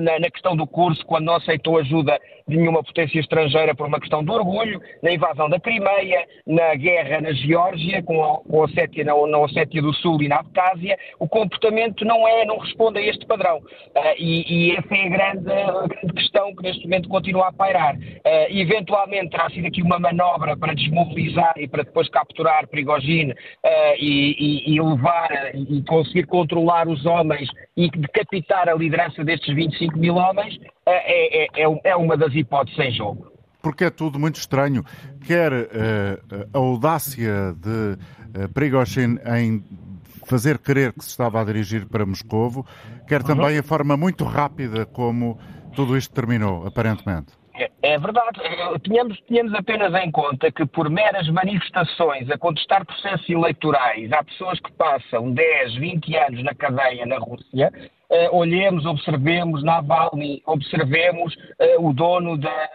[0.00, 2.18] na, na, questão do curso, quando não aceitou ajuda
[2.52, 7.20] de nenhuma potência estrangeira por uma questão de orgulho, na invasão da Crimeia, na guerra
[7.20, 12.04] na Geórgia, com a, Ossétia, na, na Ossétia do Sul e na Abcásia, o comportamento
[12.04, 13.58] não é, não responde a este padrão.
[13.58, 17.52] Uh, e, e, essa é a grande, a grande, questão que neste momento continua a
[17.52, 17.96] pairar.
[17.96, 23.36] Uh, eventualmente terá sido aqui uma manobra para desmobilizar e para depois capturar Prigogine uh,
[23.98, 29.98] e, e, e levar e conseguir controlar os homens e decapitar a liderança destes 25
[29.98, 34.36] mil homens, é, é, é, é uma das hipóteses em jogo porque é tudo muito
[34.36, 34.84] estranho.
[35.24, 37.96] Quer uh, a audácia de
[38.44, 39.62] uh, Prigozhin em
[40.26, 42.66] fazer crer que se estava a dirigir para Moscovo,
[43.06, 45.38] quer também a forma muito rápida como
[45.74, 47.32] tudo isto terminou, aparentemente.
[47.54, 48.40] É, é verdade.
[48.82, 54.58] Tínhamos, tínhamos apenas em conta que, por meras manifestações a contestar processos eleitorais, há pessoas
[54.60, 57.70] que passam 10, 20 anos na cadeia na Rússia.
[58.12, 62.68] Uh, olhemos, observemos Navalny, observemos uh, o dono da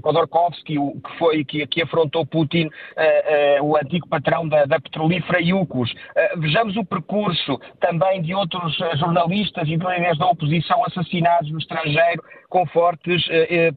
[0.00, 5.40] Khodorkovsky, que foi que, que afrontou Putin, uh, uh, o antigo patrão da, da petrolífera
[5.40, 5.90] Yukos.
[5.92, 12.22] Uh, vejamos o percurso também de outros jornalistas e líderes da oposição assassinados no estrangeiro
[12.48, 13.70] com fortes eh,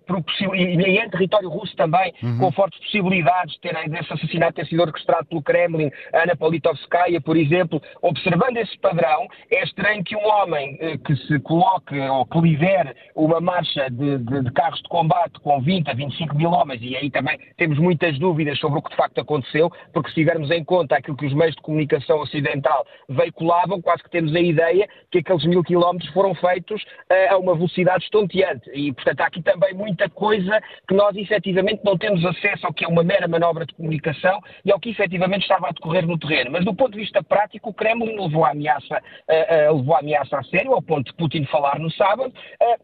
[0.53, 2.37] e em território russo também, uhum.
[2.39, 7.35] com fortes possibilidades de terem desse assassinato ter sido orquestrado pelo Kremlin, Ana Politovskaya, por
[7.35, 7.81] exemplo.
[8.01, 13.39] Observando esse padrão, é estranho que um homem que se coloque ou que lidere uma
[13.39, 16.95] marcha de, de, de carros de combate com 20 a 25 25 mil homens, e
[16.95, 20.63] aí também temos muitas dúvidas sobre o que de facto aconteceu, porque se tivermos em
[20.63, 25.19] conta aquilo que os meios de comunicação ocidental veiculavam, quase que temos a ideia que
[25.19, 28.60] aqueles mil quilómetros foram feitos uh, a uma velocidade estonteante.
[28.73, 32.85] E, portanto, há aqui também muita coisa que nós efetivamente não temos acesso ao que
[32.85, 36.51] é uma mera manobra de comunicação e ao que efetivamente estava a decorrer no terreno.
[36.51, 39.99] Mas do ponto de vista prático, o Kremlin levou a ameaça, uh, uh, levou a
[39.99, 42.33] ameaça a sério, ao ponto de Putin falar no sábado,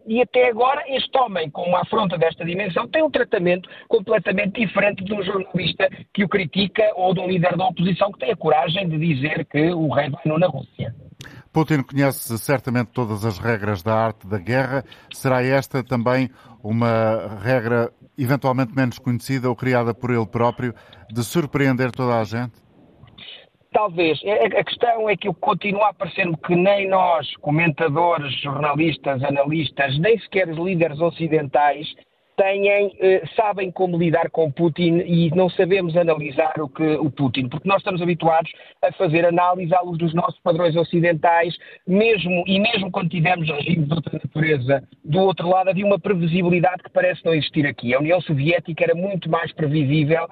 [0.06, 5.04] e até agora este homem, com uma afronta desta dimensão, tem um tratamento completamente diferente
[5.04, 8.36] de um jornalista que o critica ou de um líder da oposição que tem a
[8.36, 10.94] coragem de dizer que o rei vai na Rússia.
[11.58, 14.84] Putin conhece certamente todas as regras da arte da guerra.
[15.12, 16.30] Será esta também
[16.64, 20.72] uma regra eventualmente menos conhecida ou criada por ele próprio
[21.10, 22.54] de surpreender toda a gente?
[23.72, 24.20] Talvez.
[24.56, 30.50] A questão é que continua a parecer-me que nem nós, comentadores, jornalistas, analistas, nem sequer
[30.50, 31.88] os líderes ocidentais
[32.38, 37.50] têm, eh, sabem como lidar com Putin e não sabemos analisar o que o Putin,
[37.50, 38.52] porque nós estamos habituados
[38.84, 43.88] a fazer análise à luz dos nossos padrões ocidentais, mesmo e mesmo quando tivemos regimes
[43.88, 47.94] de outra natureza do outro lado, havia uma previsibilidade que parece não existir aqui.
[47.94, 50.28] A União Soviética era muito mais previsível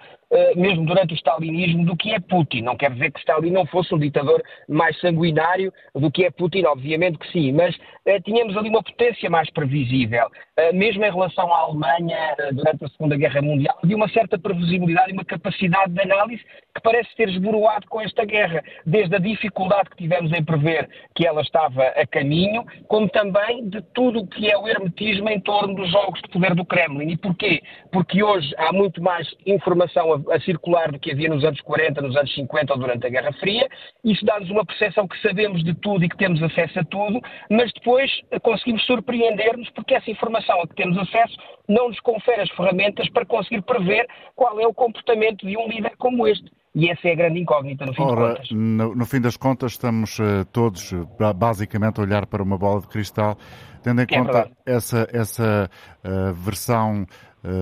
[0.55, 2.61] mesmo durante o stalinismo, do que é Putin.
[2.61, 6.65] Não quer dizer que Stalin não fosse um ditador mais sanguinário do que é Putin,
[6.65, 7.75] obviamente que sim, mas
[8.23, 10.29] tínhamos ali uma potência mais previsível.
[10.73, 15.13] mesmo em relação à Alemanha, durante a Segunda Guerra Mundial, havia uma certa previsibilidade e
[15.13, 16.43] uma capacidade de análise
[16.73, 21.25] que parece ter esboroado com esta guerra, desde a dificuldade que tivemos em prever que
[21.25, 25.75] ela estava a caminho, como também de tudo o que é o hermetismo em torno
[25.75, 27.09] dos jogos de poder do Kremlin.
[27.09, 27.61] E porquê?
[27.91, 32.15] Porque hoje há muito mais informação a, circular do que havia nos anos 40, nos
[32.15, 33.67] anos 50 ou durante a Guerra Fria.
[34.03, 37.71] Isso dá-nos uma percepção que sabemos de tudo e que temos acesso a tudo, mas
[37.73, 38.11] depois
[38.41, 41.35] conseguimos surpreender-nos porque essa informação a que temos acesso
[41.67, 45.93] não nos confere as ferramentas para conseguir prever qual é o comportamento de um líder
[45.97, 46.51] como este.
[46.75, 48.51] E essa é a grande incógnita, no fim Ora, das contas.
[48.51, 52.81] No, no fim das contas, estamos uh, todos uh, basicamente a olhar para uma bola
[52.81, 53.37] de cristal,
[53.81, 54.51] tendo em é conta verdade.
[54.65, 55.69] essa, essa
[56.03, 57.05] uh, versão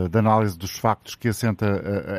[0.09, 1.65] de análise dos factos que assenta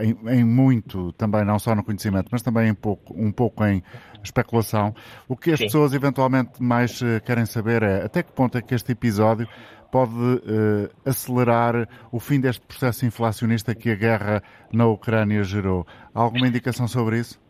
[0.02, 3.82] em, em, muito, também não só no conhecimento, mas também em pouco, um pouco em
[4.22, 4.94] especulação.
[5.28, 5.66] O que as Sim.
[5.66, 9.48] pessoas eventualmente mais querem saber é até que ponto é que este episódio
[9.94, 15.86] pode uh, acelerar o fim deste processo inflacionista que a guerra na Ucrânia gerou.
[16.12, 17.40] Há alguma indicação sobre isso?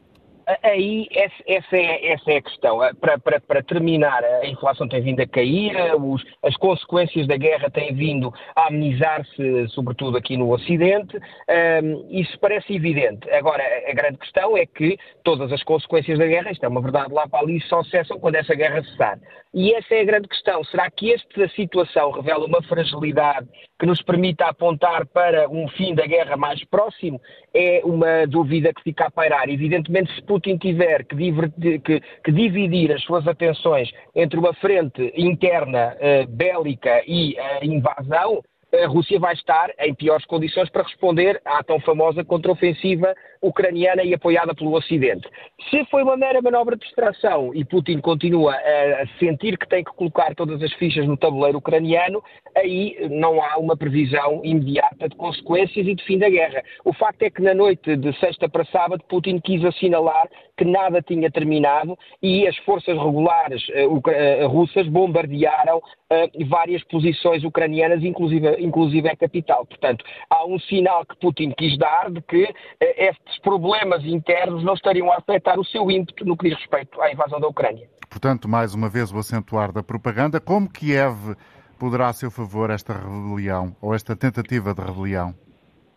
[0.63, 1.09] Aí,
[1.47, 2.79] essa é, essa é a questão.
[3.01, 7.71] Para, para, para, terminar, a inflação tem vindo a cair, os, as consequências da guerra
[7.71, 11.17] têm vindo a amenizar-se, sobretudo aqui no Ocidente.
[11.17, 13.29] Um, isso parece evidente.
[13.31, 17.13] Agora, a grande questão é que todas as consequências da guerra, isto é uma verdade
[17.13, 19.19] lá para ali, só cessam quando essa guerra cessar.
[19.55, 20.63] E essa é a grande questão.
[20.65, 23.49] Será que esta situação revela uma fragilidade
[23.85, 27.21] que nos permita apontar para um fim da guerra mais próximo?
[27.53, 29.47] É uma dúvida que fica a pairar.
[29.51, 35.13] Evidentemente, se Putin tiver que, divertir, que, que dividir as suas atenções entre uma frente
[35.15, 38.43] interna uh, bélica e a invasão,
[38.83, 44.15] a Rússia vai estar em piores condições para responder à tão famosa contraofensiva ucraniana e
[44.15, 45.29] apoiada pelo Ocidente.
[45.71, 49.93] Se foi uma mera manobra de distração e Putin continua a sentir que tem que
[49.93, 52.23] colocar todas as fichas no tabuleiro ucraniano,
[52.57, 56.63] aí não há uma previsão imediata de consequências e de fim da guerra.
[56.85, 61.03] O facto é que na noite de sexta para sábado Putin quis assinalar que nada
[61.03, 69.09] tinha terminado e as forças regulares uh, russas bombardearam uh, várias posições ucranianas, inclusive, inclusive
[69.09, 69.67] a capital.
[69.67, 74.75] Portanto, há um sinal que Putin quis dar de que uh, estes problemas internos não
[74.75, 77.89] estariam a afetar o seu ímpeto no que diz respeito à invasão da Ucrânia.
[78.09, 80.41] Portanto, mais uma vez o acentuar da propaganda.
[80.41, 81.35] Como Kiev
[81.79, 85.35] poderá a seu favor esta rebelião ou esta tentativa de rebelião?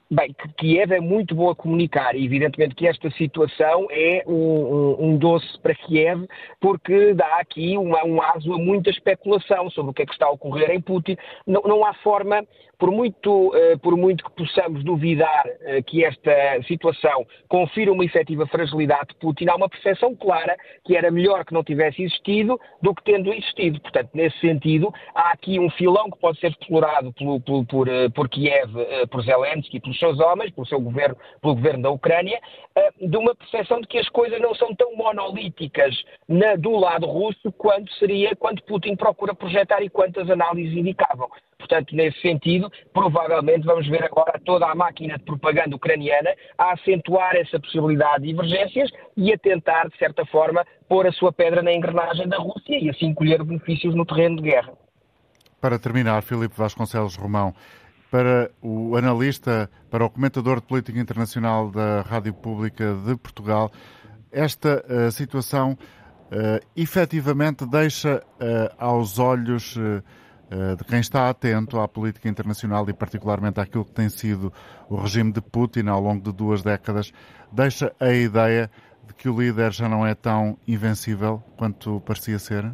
[0.10, 4.34] Bem, que Kiev é muito bom a comunicar e evidentemente que esta situação é um,
[4.34, 6.26] um, um doce para Kiev
[6.62, 10.28] porque dá aqui uma, um aso a muita especulação sobre o que é que está
[10.28, 11.18] a ocorrer em Putin.
[11.46, 12.42] Não, não há forma
[12.78, 18.46] por muito, uh, por muito que possamos duvidar uh, que esta situação confira uma efetiva
[18.48, 22.94] fragilidade de Putin, há uma percepção clara que era melhor que não tivesse existido do
[22.94, 23.82] que tendo existido.
[23.82, 28.72] Portanto, nesse sentido, há aqui um filão que pode ser explorado por, uh, por Kiev,
[29.10, 32.40] por Zelensky, pelos seus homens, pelo seu governo, pelo governo da Ucrânia,
[33.00, 35.96] de uma percepção de que as coisas não são tão monolíticas
[36.28, 41.30] na, do lado russo quanto seria quando Putin procura projetar e quantas análises indicavam.
[41.58, 47.36] Portanto, nesse sentido, provavelmente vamos ver agora toda a máquina de propaganda ucraniana a acentuar
[47.36, 51.74] essa possibilidade de divergências e a tentar, de certa forma, pôr a sua pedra na
[51.74, 54.74] engrenagem da Rússia e assim colher benefícios no terreno de guerra.
[55.60, 57.54] Para terminar, Filipe Vasconcelos Romão,
[58.10, 63.72] para o analista, para o comentador de política internacional da Rádio Pública de Portugal,
[64.32, 69.78] esta uh, situação uh, efetivamente deixa uh, aos olhos
[70.78, 74.54] de quem está atento à política internacional e particularmente àquilo que tem sido
[74.88, 77.12] o regime de Putin ao longo de duas décadas,
[77.52, 78.72] deixa a ideia
[79.06, 82.74] de que o líder já não é tão invencível quanto parecia ser?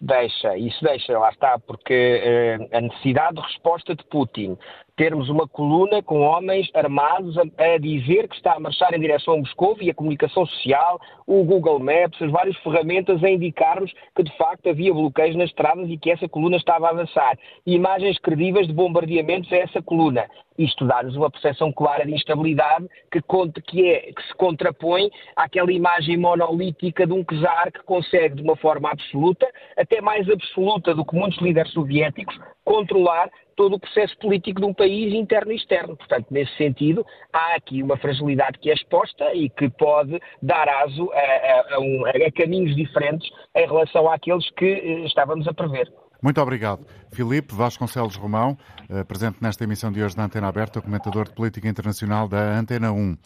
[0.00, 4.56] Deixa, isso deixa, lá está, porque eh, a necessidade de resposta de Putin,
[5.00, 9.32] termos uma coluna com homens armados a, a, dizer que está a marchar em direção
[9.32, 14.22] a Moscou e a comunicação social, o Google Maps, as várias ferramentas a indicar-nos que
[14.22, 17.38] de facto havia bloqueios nas estradas e que essa coluna estava a avançar.
[17.64, 20.26] E imagens credíveis de bombardeamentos a essa coluna.
[20.58, 23.22] Isto dá-nos uma percepção clara de instabilidade que,
[23.62, 28.56] que, é, que se contrapõe àquela imagem monolítica de um czar que consegue, de uma
[28.56, 33.30] forma absoluta, até mais absoluta do que muitos líderes soviéticos, controlar
[33.60, 35.94] todo o processo político de um país interno e externo.
[35.94, 41.12] Portanto, nesse sentido, há aqui uma fragilidade que é exposta e que pode dar aso
[41.12, 45.92] a, a, a, um, a caminhos diferentes em relação àqueles que eh, estávamos a prever.
[46.22, 46.86] Muito obrigado.
[47.12, 48.56] Filipe Vasconcelos Romão,
[48.90, 52.92] eh, presente nesta emissão de hoje da Antena Aberta, comentador de política internacional da Antena
[52.92, 53.16] 1.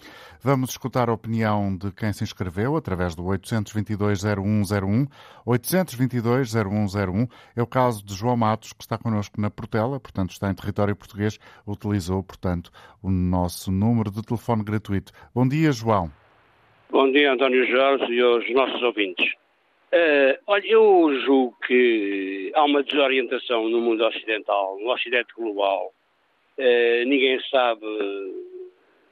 [0.40, 5.08] Vamos escutar a opinião de quem se inscreveu através do 822-0101.
[5.44, 10.54] 822-0101 é o caso de João Matos, que está connosco na Portela, portanto está em
[10.54, 12.70] território português, utilizou, portanto,
[13.02, 15.12] o nosso número de telefone gratuito.
[15.34, 16.12] Bom dia, João.
[16.90, 19.43] Bom dia, António Jorge e aos nossos ouvintes.
[19.94, 25.94] Uh, olha, eu julgo que há uma desorientação no mundo ocidental, no ocidente global.
[26.58, 27.86] Uh, ninguém sabe,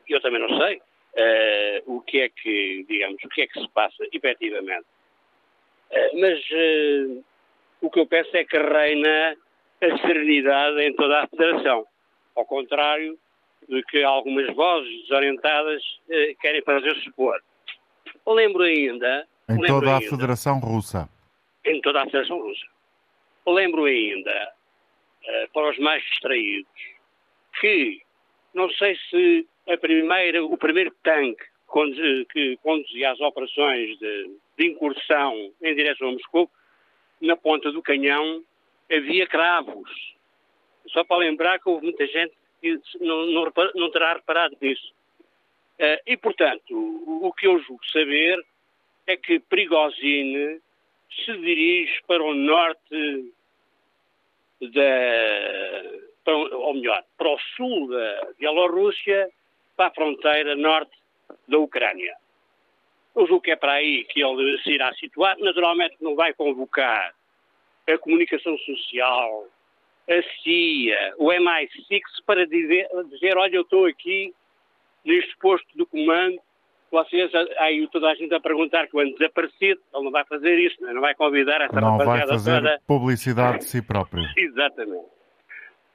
[0.08, 3.68] eu também não sei, uh, o que é que, digamos, o que é que se
[3.68, 4.84] passa efetivamente.
[6.14, 6.40] mas
[7.80, 9.36] o que eu peço é que reina
[9.80, 11.86] a serenidade em toda a federação.
[12.34, 13.16] Ao contrário
[13.68, 15.80] de que algumas vozes desorientadas
[16.40, 17.40] querem fazer supor.
[18.26, 21.08] Lembro ainda em toda a Federação Russa.
[21.64, 22.66] Em toda a Federação Russa.
[23.46, 24.52] Lembro ainda,
[25.22, 26.70] uh, para os mais distraídos,
[27.60, 28.00] que
[28.54, 31.44] não sei se a primeira, o primeiro tanque
[32.30, 36.50] que conduzia as operações de, de incursão em direção a Moscou,
[37.20, 38.42] na ponta do canhão
[38.90, 39.90] havia cravos.
[40.88, 44.92] Só para lembrar que houve muita gente que não, não, não terá reparado nisso.
[45.78, 48.38] Uh, e, portanto, o, o, que eu julgo saber
[49.06, 50.60] é que Prigozhin
[51.24, 53.32] se dirige para o norte
[54.60, 56.02] da.
[56.24, 59.28] Para, ou melhor, para o sul da Bielorrússia,
[59.76, 60.96] para a fronteira norte
[61.48, 62.14] da Ucrânia.
[63.14, 65.36] Eu julgo que é para aí que ele se irá situar.
[65.38, 67.12] Naturalmente não vai convocar
[67.88, 69.48] a comunicação social,
[70.08, 74.32] a CIA, o MI6 para dizer, dizer olha, eu estou aqui
[75.04, 76.40] neste posto de comando
[76.92, 80.58] vocês, aí toda a gente a perguntar que o ano desaparecido, ele não vai fazer
[80.58, 80.92] isso, não, é?
[80.92, 82.80] não vai convidar essa não vai fazer toda.
[82.86, 84.22] publicidade de si próprio.
[84.36, 85.06] Exatamente.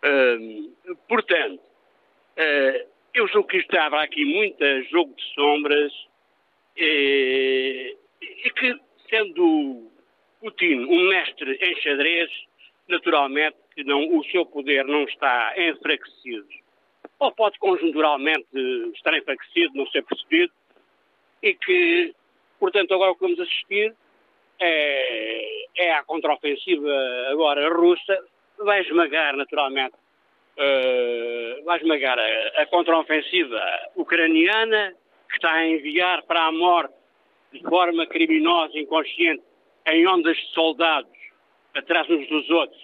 [0.03, 5.93] Uh, portanto, uh, eu julgo que estava aqui muito jogo de sombras
[6.75, 8.79] e, e que,
[9.09, 9.89] sendo
[10.39, 12.29] Putin um mestre em xadrez,
[12.87, 16.47] naturalmente que não, o seu poder não está enfraquecido.
[17.19, 18.47] Ou pode conjunturalmente
[18.95, 20.53] estar enfraquecido, não ser percebido,
[21.41, 22.13] e que,
[22.59, 23.93] portanto, agora o que vamos assistir
[24.59, 26.91] é, é a contraofensiva
[27.29, 28.17] agora russa,
[28.59, 33.61] vai esmagar naturalmente, uh, vai esmagar a, a contraofensiva
[33.95, 34.93] ucraniana,
[35.29, 36.93] que está a enviar para a morte
[37.51, 39.43] de forma criminosa, inconsciente,
[39.85, 41.11] em ondas de soldados,
[41.73, 42.81] atrás uns dos outros,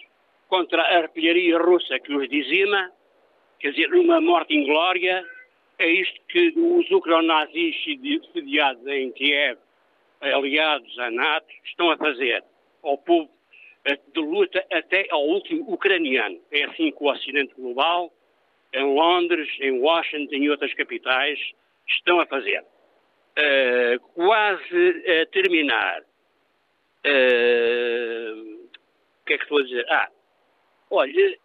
[0.48, 2.90] contra a artilharia russa que os dizima,
[3.58, 5.24] quer dizer, uma morte inglória,
[5.78, 7.74] é isto que os ucronazis
[8.32, 9.58] sediados em Kiev,
[10.20, 12.42] aliados à NATO, estão a fazer
[12.82, 13.30] ao povo
[13.84, 16.40] de luta até ao último ucraniano.
[16.50, 18.12] É assim que o Ocidente Global,
[18.72, 21.38] em Londres, em Washington e outras capitais,
[21.86, 22.64] estão a fazer.
[23.36, 26.02] Uh, quase a terminar.
[27.04, 28.64] Uh,
[29.20, 29.86] o que é que estou a dizer?
[29.90, 30.08] Ah,
[30.90, 31.38] olha,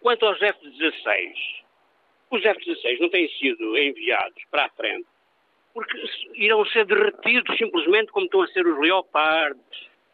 [0.00, 1.63] quanto aos F-16,
[2.36, 5.06] os F-16 não têm sido enviados para a frente
[5.74, 6.00] porque
[6.36, 9.58] irão ser derretidos simplesmente como estão a ser os Leopard.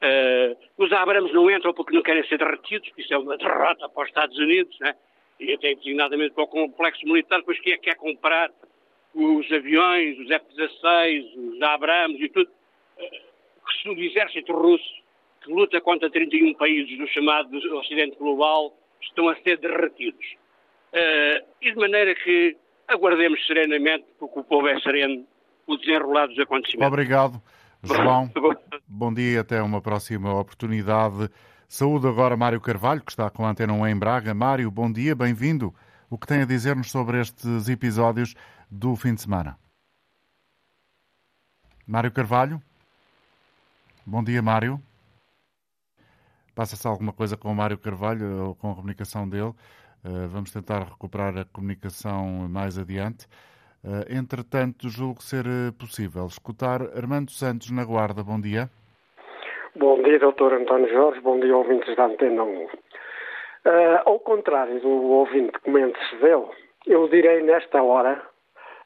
[0.02, 3.86] Uh, os Abrams não entram porque não querem ser derretidos, porque isso é uma derrota
[3.90, 4.96] para os Estados Unidos, né?
[5.38, 8.50] e até designadamente para o complexo militar, pois quem é que quer comprar
[9.14, 12.50] os aviões, os F-16, os Abrams e tudo.
[12.98, 13.30] Uh,
[13.90, 14.94] o exército russo,
[15.42, 20.39] que luta contra 31 países do chamado Ocidente Global, estão a ser derretidos.
[20.92, 22.56] Uh, e de maneira que
[22.88, 25.24] aguardemos serenamente, porque o povo é sereno,
[25.66, 26.92] o desenrolar dos acontecimentos.
[26.92, 27.40] Obrigado,
[27.82, 28.30] João.
[28.88, 31.30] Bom dia, até uma próxima oportunidade.
[31.68, 34.34] Saúde agora Mário Carvalho, que está com a Antena 1 em Braga.
[34.34, 35.72] Mário, bom dia, bem-vindo.
[36.10, 38.34] O que tem a dizer-nos sobre estes episódios
[38.68, 39.56] do fim de semana?
[41.86, 42.60] Mário Carvalho?
[44.04, 44.82] Bom dia, Mário.
[46.52, 49.54] Passa-se alguma coisa com o Mário Carvalho ou com a comunicação dele?
[50.04, 53.26] Eh, vamos tentar recuperar a comunicação mais adiante.
[53.84, 58.22] Eh, entretanto, julgo ser eh, possível escutar Armando Santos na Guarda.
[58.22, 58.70] Bom dia.
[59.76, 60.54] Bom dia, Dr.
[60.54, 61.20] António Jorge.
[61.20, 62.64] Bom dia, ouvintes da Antena 1.
[63.62, 66.50] Uh, ao contrário do ouvinte que me antecedeu,
[66.86, 68.22] eu direi nesta hora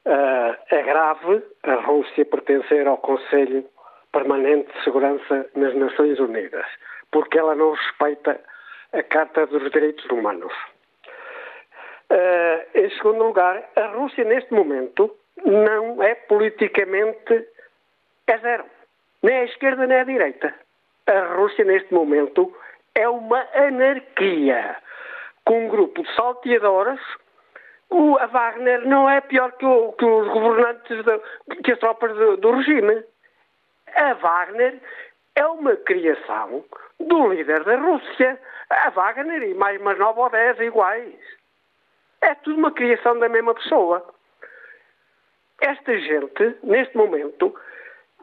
[0.05, 3.65] uh, é grave a Rússia pertencer ao Conselho
[4.11, 6.65] Permanente de Segurança nas Nações Unidas,
[7.09, 8.39] porque ela não respeita
[8.91, 10.53] a Carta dos Direitos Humanos.
[12.09, 17.47] Uh, em segundo lugar, a Rússia neste momento não é politicamente
[18.27, 18.65] é zero.
[19.21, 20.53] Nem à esquerda nem à direita.
[21.07, 22.55] A Rússia neste momento
[22.95, 24.75] é uma anarquia
[25.45, 26.99] com um grupo de salteadoras.
[27.89, 32.15] O, a Wagner não é pior que, o, que os governantes, de, que as tropas
[32.39, 33.03] do regime.
[33.95, 34.79] A Wagner
[35.35, 36.65] é uma criação
[36.99, 38.39] do líder da Rússia.
[38.69, 41.15] A Wagner e mais umas nove ou dez iguais.
[42.25, 44.03] É tudo uma criação da mesma pessoa.
[45.61, 47.55] Esta gente, neste momento,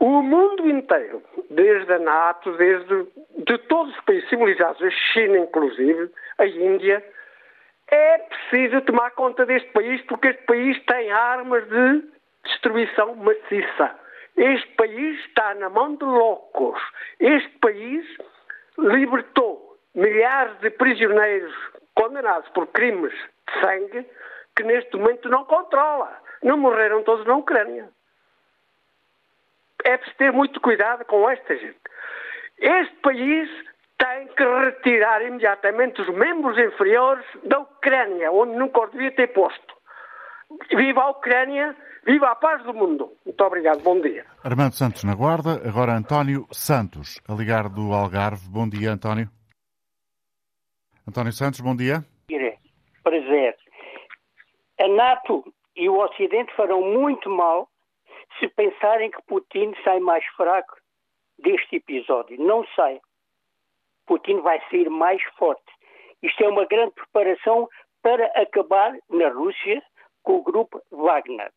[0.00, 3.06] o mundo inteiro, desde a NATO, desde
[3.46, 7.02] de todos os países civilizados, a China inclusive, a Índia,
[7.92, 12.02] é preciso tomar conta deste país porque este país tem armas de
[12.42, 13.96] destruição maciça.
[14.36, 16.80] Este país está na mão de loucos.
[17.20, 18.04] Este país
[18.78, 21.54] libertou milhares de prisioneiros
[21.94, 24.06] condenados por crimes de sangue
[24.56, 26.20] que neste momento não controla.
[26.42, 27.88] Não morreram todos na Ucrânia.
[29.84, 31.78] É preciso ter muito cuidado com esta gente.
[32.58, 33.48] Este país
[33.98, 39.74] tem que retirar imediatamente os membros inferiores da Ucrânia, onde nunca os devia ter posto.
[40.70, 41.74] Viva a Ucrânia,
[42.04, 43.12] viva a paz do mundo.
[43.24, 44.24] Muito obrigado, bom dia.
[44.44, 48.48] Armando Santos na Guarda, agora António Santos, a ligar do Algarve.
[48.48, 49.41] Bom dia, António.
[51.12, 52.02] António Santos, bom dia.
[53.02, 53.54] Prazer.
[54.80, 55.44] A NATO
[55.76, 57.68] e o Ocidente farão muito mal
[58.40, 60.74] se pensarem que Putin sai mais fraco
[61.38, 62.42] deste episódio.
[62.42, 62.98] Não sai.
[64.06, 65.70] Putin vai sair mais forte.
[66.22, 67.68] Isto é uma grande preparação
[68.00, 69.82] para acabar na Rússia
[70.22, 71.52] com o grupo Wagner.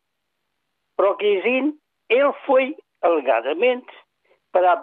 [0.98, 1.78] Progizin,
[2.10, 3.90] ele foi, alegadamente,
[4.52, 4.82] para a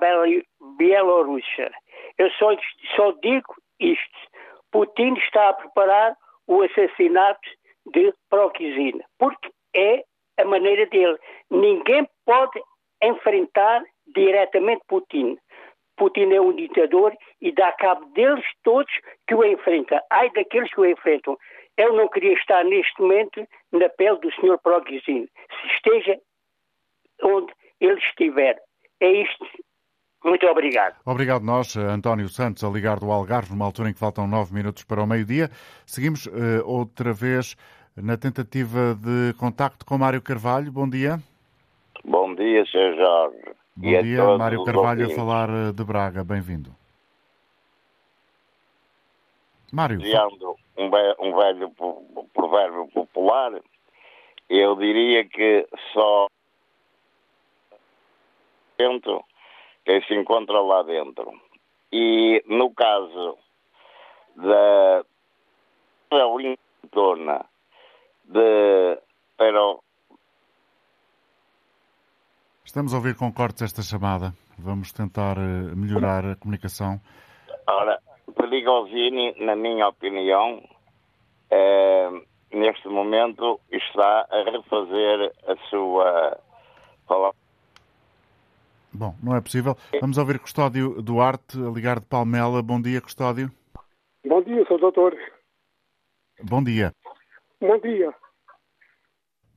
[0.77, 1.71] Bielorrússia.
[2.17, 2.57] Eu só,
[2.95, 4.32] só digo isto.
[4.73, 6.17] Putin está a preparar
[6.47, 7.47] o assassinato
[7.93, 10.03] de Prokizin, porque é
[10.39, 11.17] a maneira dele.
[11.51, 12.59] Ninguém pode
[13.01, 13.83] enfrentar
[14.15, 15.37] diretamente Putin.
[15.95, 18.91] Putin é um ditador e dá cabo deles todos
[19.27, 19.99] que o enfrentam.
[20.09, 21.37] Ai daqueles que o enfrentam.
[21.77, 24.57] Eu não queria estar neste momento na pele do Sr.
[24.63, 25.27] Progizin.
[25.27, 26.19] Se esteja
[27.21, 28.59] onde ele estiver.
[28.99, 29.45] É isto.
[30.23, 30.95] Muito obrigado.
[31.05, 34.83] Obrigado nós, António Santos, a ligar do Algarve, numa altura em que faltam nove minutos
[34.83, 35.49] para o meio-dia.
[35.85, 36.31] Seguimos uh,
[36.65, 37.57] outra vez
[37.95, 40.71] na tentativa de contacto com Mário Carvalho.
[40.71, 41.19] Bom dia.
[42.05, 42.95] Bom dia, Sr.
[42.95, 43.55] Jorge.
[43.75, 46.23] Bom e dia, Mário Carvalho, a falar eh, de Braga.
[46.23, 46.75] Bem-vindo.
[49.71, 49.99] Mário.
[49.99, 51.71] Usando um, um velho
[52.33, 53.59] provérbio popular,
[54.49, 56.27] eu diria que só
[58.77, 59.23] dentro
[59.85, 61.31] quem se encontra lá dentro.
[61.91, 63.37] E no caso
[64.35, 65.05] da,
[66.09, 67.45] da Lindona
[68.25, 68.99] de
[69.37, 69.83] pero
[72.65, 74.33] Estamos a ouvir com cortes esta chamada.
[74.57, 76.99] Vamos tentar eh, melhorar a comunicação.
[77.67, 77.99] Ora,
[78.35, 80.63] Perigosini, na minha opinião,
[81.51, 82.09] é,
[82.51, 86.39] neste momento está a refazer a sua
[87.07, 87.42] palavra.
[88.93, 89.75] Bom, não é possível.
[89.99, 92.61] Vamos ouvir Custódio Duarte, a ligar de Palmela.
[92.61, 93.51] Bom dia, Custódio.
[94.25, 94.79] Bom dia, Sr.
[94.79, 95.17] Doutor.
[96.43, 96.93] Bom dia.
[97.59, 98.13] Bom dia.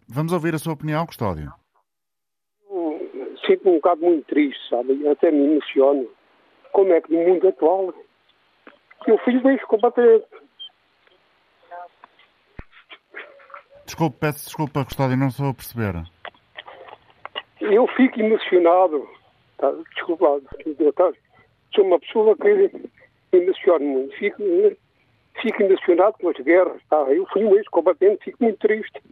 [0.08, 1.52] Vamos ouvir a sua opinião, Custódio.
[3.46, 5.06] Sinto-me um bocado muito triste, sabe?
[5.06, 6.08] Até me emociono.
[6.72, 7.94] Como é que no mundo atual
[9.06, 10.26] eu fiz bem combatente.
[13.84, 15.94] Desculpe, peço desculpa, Custódio, não estou a perceber.
[17.60, 19.15] Eu fico emocionado.
[19.58, 19.72] Tá?
[19.94, 20.40] Desculpa,
[20.78, 21.16] doutor.
[21.74, 22.70] Sou uma pessoa que
[23.32, 24.16] emociona muito.
[24.16, 24.42] Fico,
[25.42, 26.80] fico emocionado com as guerras.
[26.88, 26.96] Tá?
[27.08, 29.02] Eu fui um ex-combatente, fico muito triste.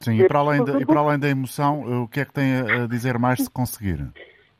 [0.00, 2.60] Sim, e para, além de, e para além da emoção, o que é que tem
[2.60, 4.06] a dizer mais se conseguir?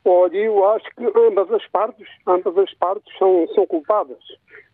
[0.05, 4.18] Olha, eu acho que ambas as partes, ambas as partes são, são culpadas.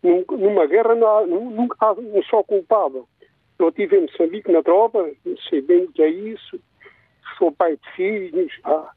[0.03, 3.07] Numa guerra não há, nunca há um só culpado.
[3.57, 5.09] Eu estive em Moçambique na tropa,
[5.49, 6.59] sei bem o que é isso,
[7.37, 8.91] sou pai de filhos, ah,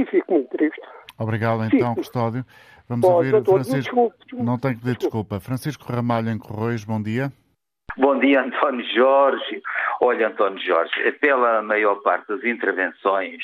[0.00, 0.80] e fico muito triste.
[1.18, 1.94] Obrigado então, fico.
[1.96, 2.44] Custódio.
[2.88, 3.76] Vamos ouvir doutor, Francisco.
[3.76, 5.36] Desculpe, desculpe, não tenho que pedir desculpa.
[5.36, 5.40] desculpa.
[5.40, 7.30] Francisco Ramalho em Correios, bom dia.
[7.96, 9.62] Bom dia, António Jorge.
[10.00, 13.42] Olha, António Jorge, pela maior parte das intervenções,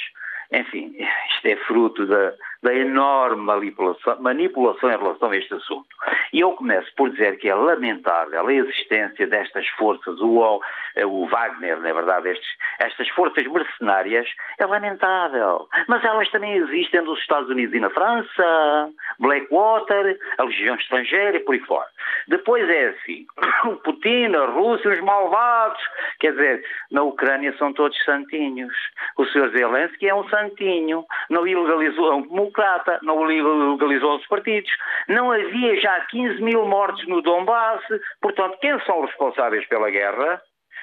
[0.53, 0.95] enfim,
[1.35, 2.33] isto é fruto da,
[2.65, 5.87] da enorme manipulação, manipulação em relação a este assunto.
[6.33, 10.61] E eu começo por dizer que é lamentável a existência destas forças, o,
[11.05, 12.49] o Wagner, na verdade, estes,
[12.81, 14.27] estas forças mercenárias,
[14.59, 15.69] é lamentável.
[15.87, 21.41] Mas elas também existem nos Estados Unidos e na França, Blackwater, a Legião Estrangeira e
[21.41, 21.89] por aí fora.
[22.29, 23.27] Depois é assim,
[23.69, 25.83] o Putin, a Rússia, os malvados,
[26.19, 28.75] quer dizer, na Ucrânia são todos santinhos.
[29.19, 29.51] O Sr.
[29.51, 32.15] Zelensky é um santinho, não ilegalizou, é
[32.55, 34.71] democrata, não ilegalizou os partidos,
[35.09, 37.83] não havia já 15 mil mortos no Donbass,
[38.23, 40.41] portanto, quem são os responsáveis pela guerra?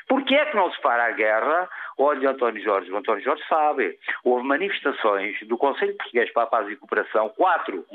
[0.08, 1.70] Porquê é que não se para a guerra?
[1.98, 3.98] Olha, António Jorge, o António Jorge sabe.
[4.26, 7.86] Houve manifestações do Conselho Português para a Paz e Cooperação, quatro,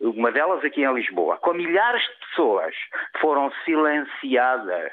[0.00, 2.74] uma delas aqui em Lisboa, com milhares de pessoas
[3.20, 4.92] foram silenciadas.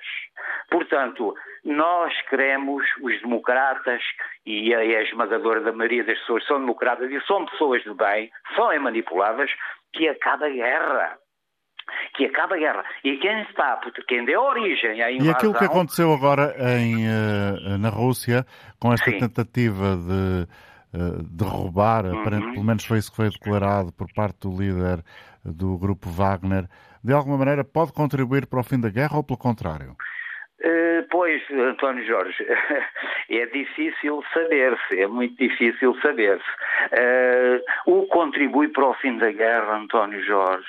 [0.70, 4.02] Portanto, nós queremos, os democratas,
[4.46, 8.78] e a, esmagadora da maioria das pessoas são democratas e são pessoas de bem, são
[8.82, 9.50] manipuladas,
[9.94, 11.18] que acabe a guerra
[12.16, 12.84] que acaba a guerra.
[13.04, 15.32] E quem está, quem deu origem à invasão...
[15.32, 18.46] E aquilo que aconteceu agora em, eh, na Rússia,
[18.80, 19.20] com esta Sim.
[19.20, 20.48] tentativa de
[20.98, 22.24] uh, derrubar, uhum.
[22.24, 25.04] pelo menos foi isso que foi declarado por parte do líder
[25.44, 26.70] do grupo Wagner,
[27.04, 29.96] de alguma maneira pode contribuir para o fim da guerra ou pelo contrário?
[30.66, 32.38] Uh, pois, António Jorge,
[33.30, 36.46] é difícil saber-se, é muito difícil saber-se.
[36.86, 40.66] Uh, o contribui para o fim da guerra, António Jorge,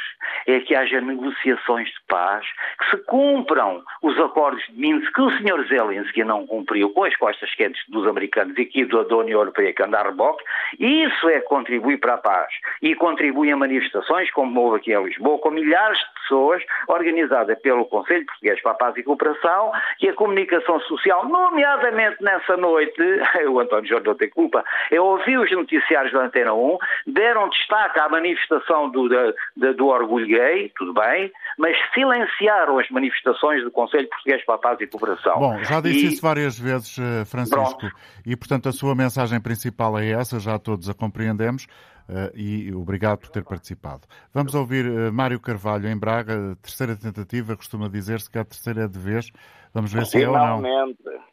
[0.49, 2.45] é que haja negociações de paz,
[2.79, 5.69] que se cumpram os acordos de Minsk que o Sr.
[5.69, 9.83] Zelensky não cumpriu com as costas quentes dos americanos e aqui da, União Europeia que
[9.83, 10.43] anda a reboque.
[10.79, 12.53] Isso é contribuir para a paz.
[12.83, 17.85] E contribui a manifestações, como houve aqui em Lisboa, com milhares de pessoas, organizada pelo
[17.85, 23.01] Conselho Português para a Paz e Cooperação, e a comunicação social, nomeadamente nessa noite,
[23.49, 27.99] o António Jorge não tem culpa, eu ouvi os noticiários da Antena 1, deram destaque
[27.99, 34.09] à manifestação do, do, do orgulho gay, tudo bem, mas silenciaram as manifestações do Conselho
[34.09, 35.39] Português para a Paz e Cooperação.
[35.39, 36.09] Bom, já disse e...
[36.09, 37.97] isso várias vezes, eh, Francisco, Pronto.
[38.27, 41.67] e portanto a sua mensagem principal é essa, já todos a compreendemos.
[42.09, 44.07] Uh, e obrigado por ter participado.
[44.33, 48.89] Vamos ouvir uh, Mário Carvalho em Braga, terceira tentativa, costuma dizer-se que a terceira é
[48.89, 49.31] de vez.
[49.73, 50.69] Vamos ver se finalmente,
[51.07, 51.25] é ou não.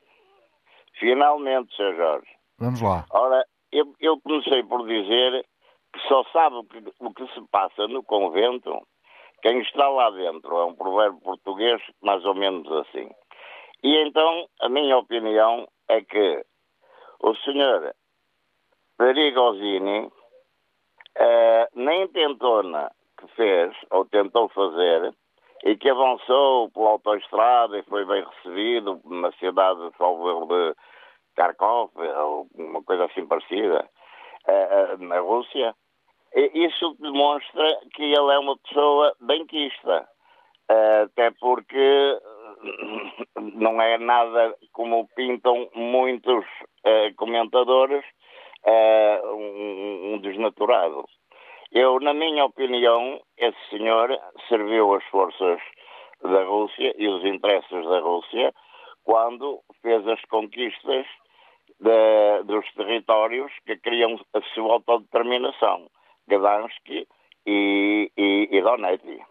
[0.97, 1.95] Finalmente, Sr.
[1.97, 2.31] Jorge.
[2.57, 3.05] Vamos lá.
[3.09, 5.45] Ora, eu, eu comecei por dizer
[5.93, 8.71] que só sabe o que, o que se passa no convento
[9.41, 10.55] quem está lá dentro.
[10.57, 13.09] É um provérbio português mais ou menos assim.
[13.83, 16.45] E então, a minha opinião é que
[17.19, 17.93] o senhor
[18.97, 20.11] Perigosini,
[21.17, 25.13] eh, na intentona que fez, ou tentou fazer,
[25.63, 30.75] e que avançou pela autoestrada e foi bem recebido na cidade de Salvador de
[31.35, 33.87] Kharkov, ou uma coisa assim parecida,
[34.47, 35.75] eh, eh, na Rússia,
[36.33, 40.07] isso demonstra que ele é uma pessoa benquista.
[40.69, 42.17] Até porque
[43.35, 46.45] não é nada como pintam muitos
[47.17, 48.05] comentadores,
[48.65, 51.05] um, desnaturado.
[51.71, 54.17] Eu, na minha opinião, esse senhor
[54.49, 55.59] serviu as forças
[56.21, 58.53] da Rússia e os interesses da Rússia
[59.03, 61.05] quando fez as conquistas
[61.79, 65.89] de, dos territórios que queriam a sua autodeterminação,
[66.27, 69.25] Gdansk e, e, e Donetsk.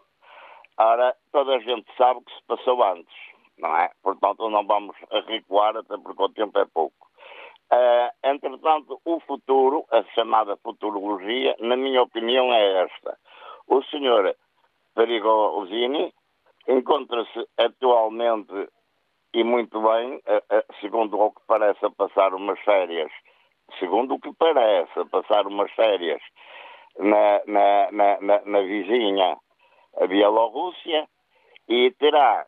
[0.77, 3.15] Ora, toda a gente sabe o que se passou antes,
[3.59, 3.91] não é?
[4.01, 4.95] Portanto, não vamos
[5.27, 7.10] recuar, até porque o tempo é pouco.
[7.73, 13.17] Uh, entretanto, o futuro, a chamada futurologia, na minha opinião, é esta.
[13.67, 14.35] O senhor
[14.93, 16.13] Perigosini
[16.67, 18.67] encontra-se atualmente
[19.33, 20.21] e muito bem,
[20.81, 23.11] segundo o que parece, a passar umas férias,
[23.79, 26.21] segundo o que parece, a passar umas férias
[26.99, 29.37] na, na, na, na, na vizinha,
[30.09, 31.07] Bielorrússia,
[31.69, 32.45] e terá,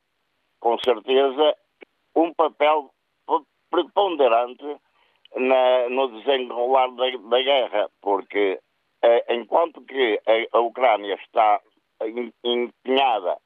[0.60, 1.56] com certeza,
[2.16, 2.90] um papel
[3.70, 4.78] preponderante
[5.36, 8.60] na, no desenrolar da, da, guerra, porque
[9.02, 11.60] eh, enquanto que a, a Ucrânia está
[12.44, 13.38] empenhada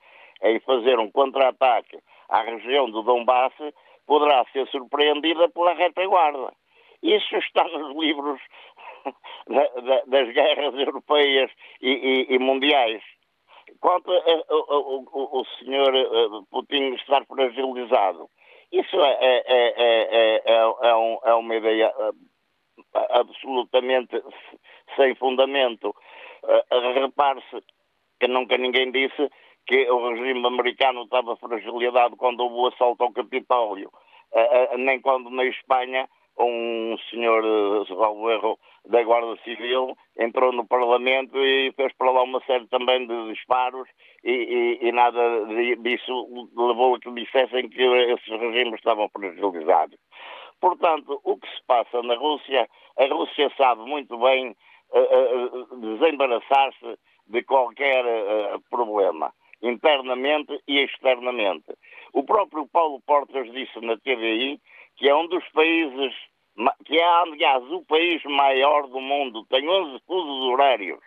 [0.44, 3.54] em fazer um contra-ataque à região do Donbass,
[4.06, 6.54] poderá ser surpreendida pela retaguarda.
[7.04, 8.42] Isso está nos livros
[9.48, 13.04] da, da, das guerras europeias e, e, e mundiais.
[13.80, 16.06] Quanto o senhor eh,
[16.50, 18.30] Putin estar fragilizado,
[18.72, 21.94] isso é, é, é, é, um, é uma ideia
[22.94, 24.22] absolutamente
[24.96, 25.96] sem fundamento.
[26.96, 27.64] Repare-se
[28.20, 29.30] que nunca ninguém disse
[29.66, 33.92] que o regime americano estava fragilizado quando houve o assalto ao Capitólio,
[34.78, 36.08] nem quando na Espanha
[36.40, 37.44] um senhor,
[37.88, 43.06] salvo erro, da Guarda Civil, entrou no Parlamento e fez para lá uma série também
[43.06, 43.88] de disparos
[44.24, 45.20] e, e, e nada
[45.80, 49.98] disso levou a que dissessem que esses regimes estavam fragilizados.
[50.60, 52.68] Portanto, o que se passa na Rússia,
[52.98, 54.56] a Rússia sabe muito bem
[54.92, 59.32] uh, uh, desembaraçar-se de qualquer uh, problema,
[59.62, 61.78] internamente e externamente.
[62.14, 64.60] O próprio Paulo Portas disse na TVI
[64.98, 66.14] que é um dos países,
[66.86, 71.00] que é, aliás, o país maior do mundo, tem 11 fusos horários.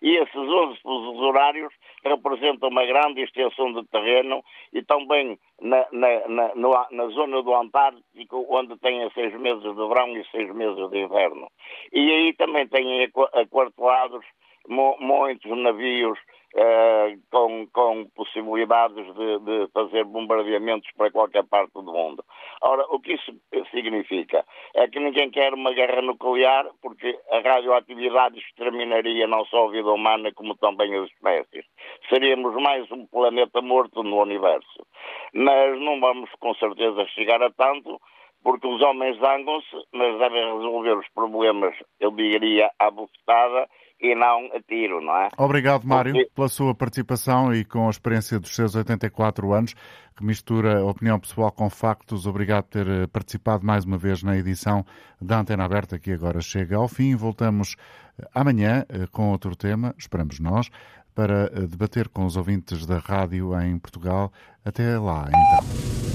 [0.00, 1.72] E esses 11 fusos horários
[2.04, 8.46] representam uma grande extensão de terreno e também na, na, na, na zona do Antártico,
[8.50, 11.48] onde tem seis meses de verão e seis meses de inverno.
[11.92, 14.24] E aí também têm aquartelados
[14.68, 16.18] muitos navios
[16.54, 22.24] uh, com, com, possibilidades de, de, fazer bombardeamentos para qualquer parte do mundo.
[22.62, 23.32] Ora, o que isso
[23.70, 24.44] significa?
[24.74, 29.90] É que ninguém quer uma guerra nuclear porque a radioatividade exterminaria não só a vida
[29.90, 31.64] humana como também as espécies.
[32.08, 34.86] Seríamos mais um planeta morto no universo.
[35.34, 38.00] Mas não vamos com certeza chegar a tanto
[38.42, 43.68] porque os homens zangam-se, mas devem resolver os problemas, eu diria, à bufetada
[44.02, 45.28] e não a tiro, não é?
[45.38, 46.30] Obrigado, Mário, Porque...
[46.34, 49.74] pela sua participação e com a experiência dos seus 84 anos,
[50.16, 52.26] que mistura a opinião pessoal com factos.
[52.26, 54.84] Obrigado por ter eh, participado mais uma vez na edição
[55.20, 57.14] da Antena Aberta, que agora chega ao fim.
[57.14, 57.76] Voltamos
[58.18, 60.68] eh, amanhã eh, com outro tema, esperamos nós,
[61.14, 64.32] para debater com os ouvintes da rádio em Portugal.
[64.64, 66.11] Até lá, então.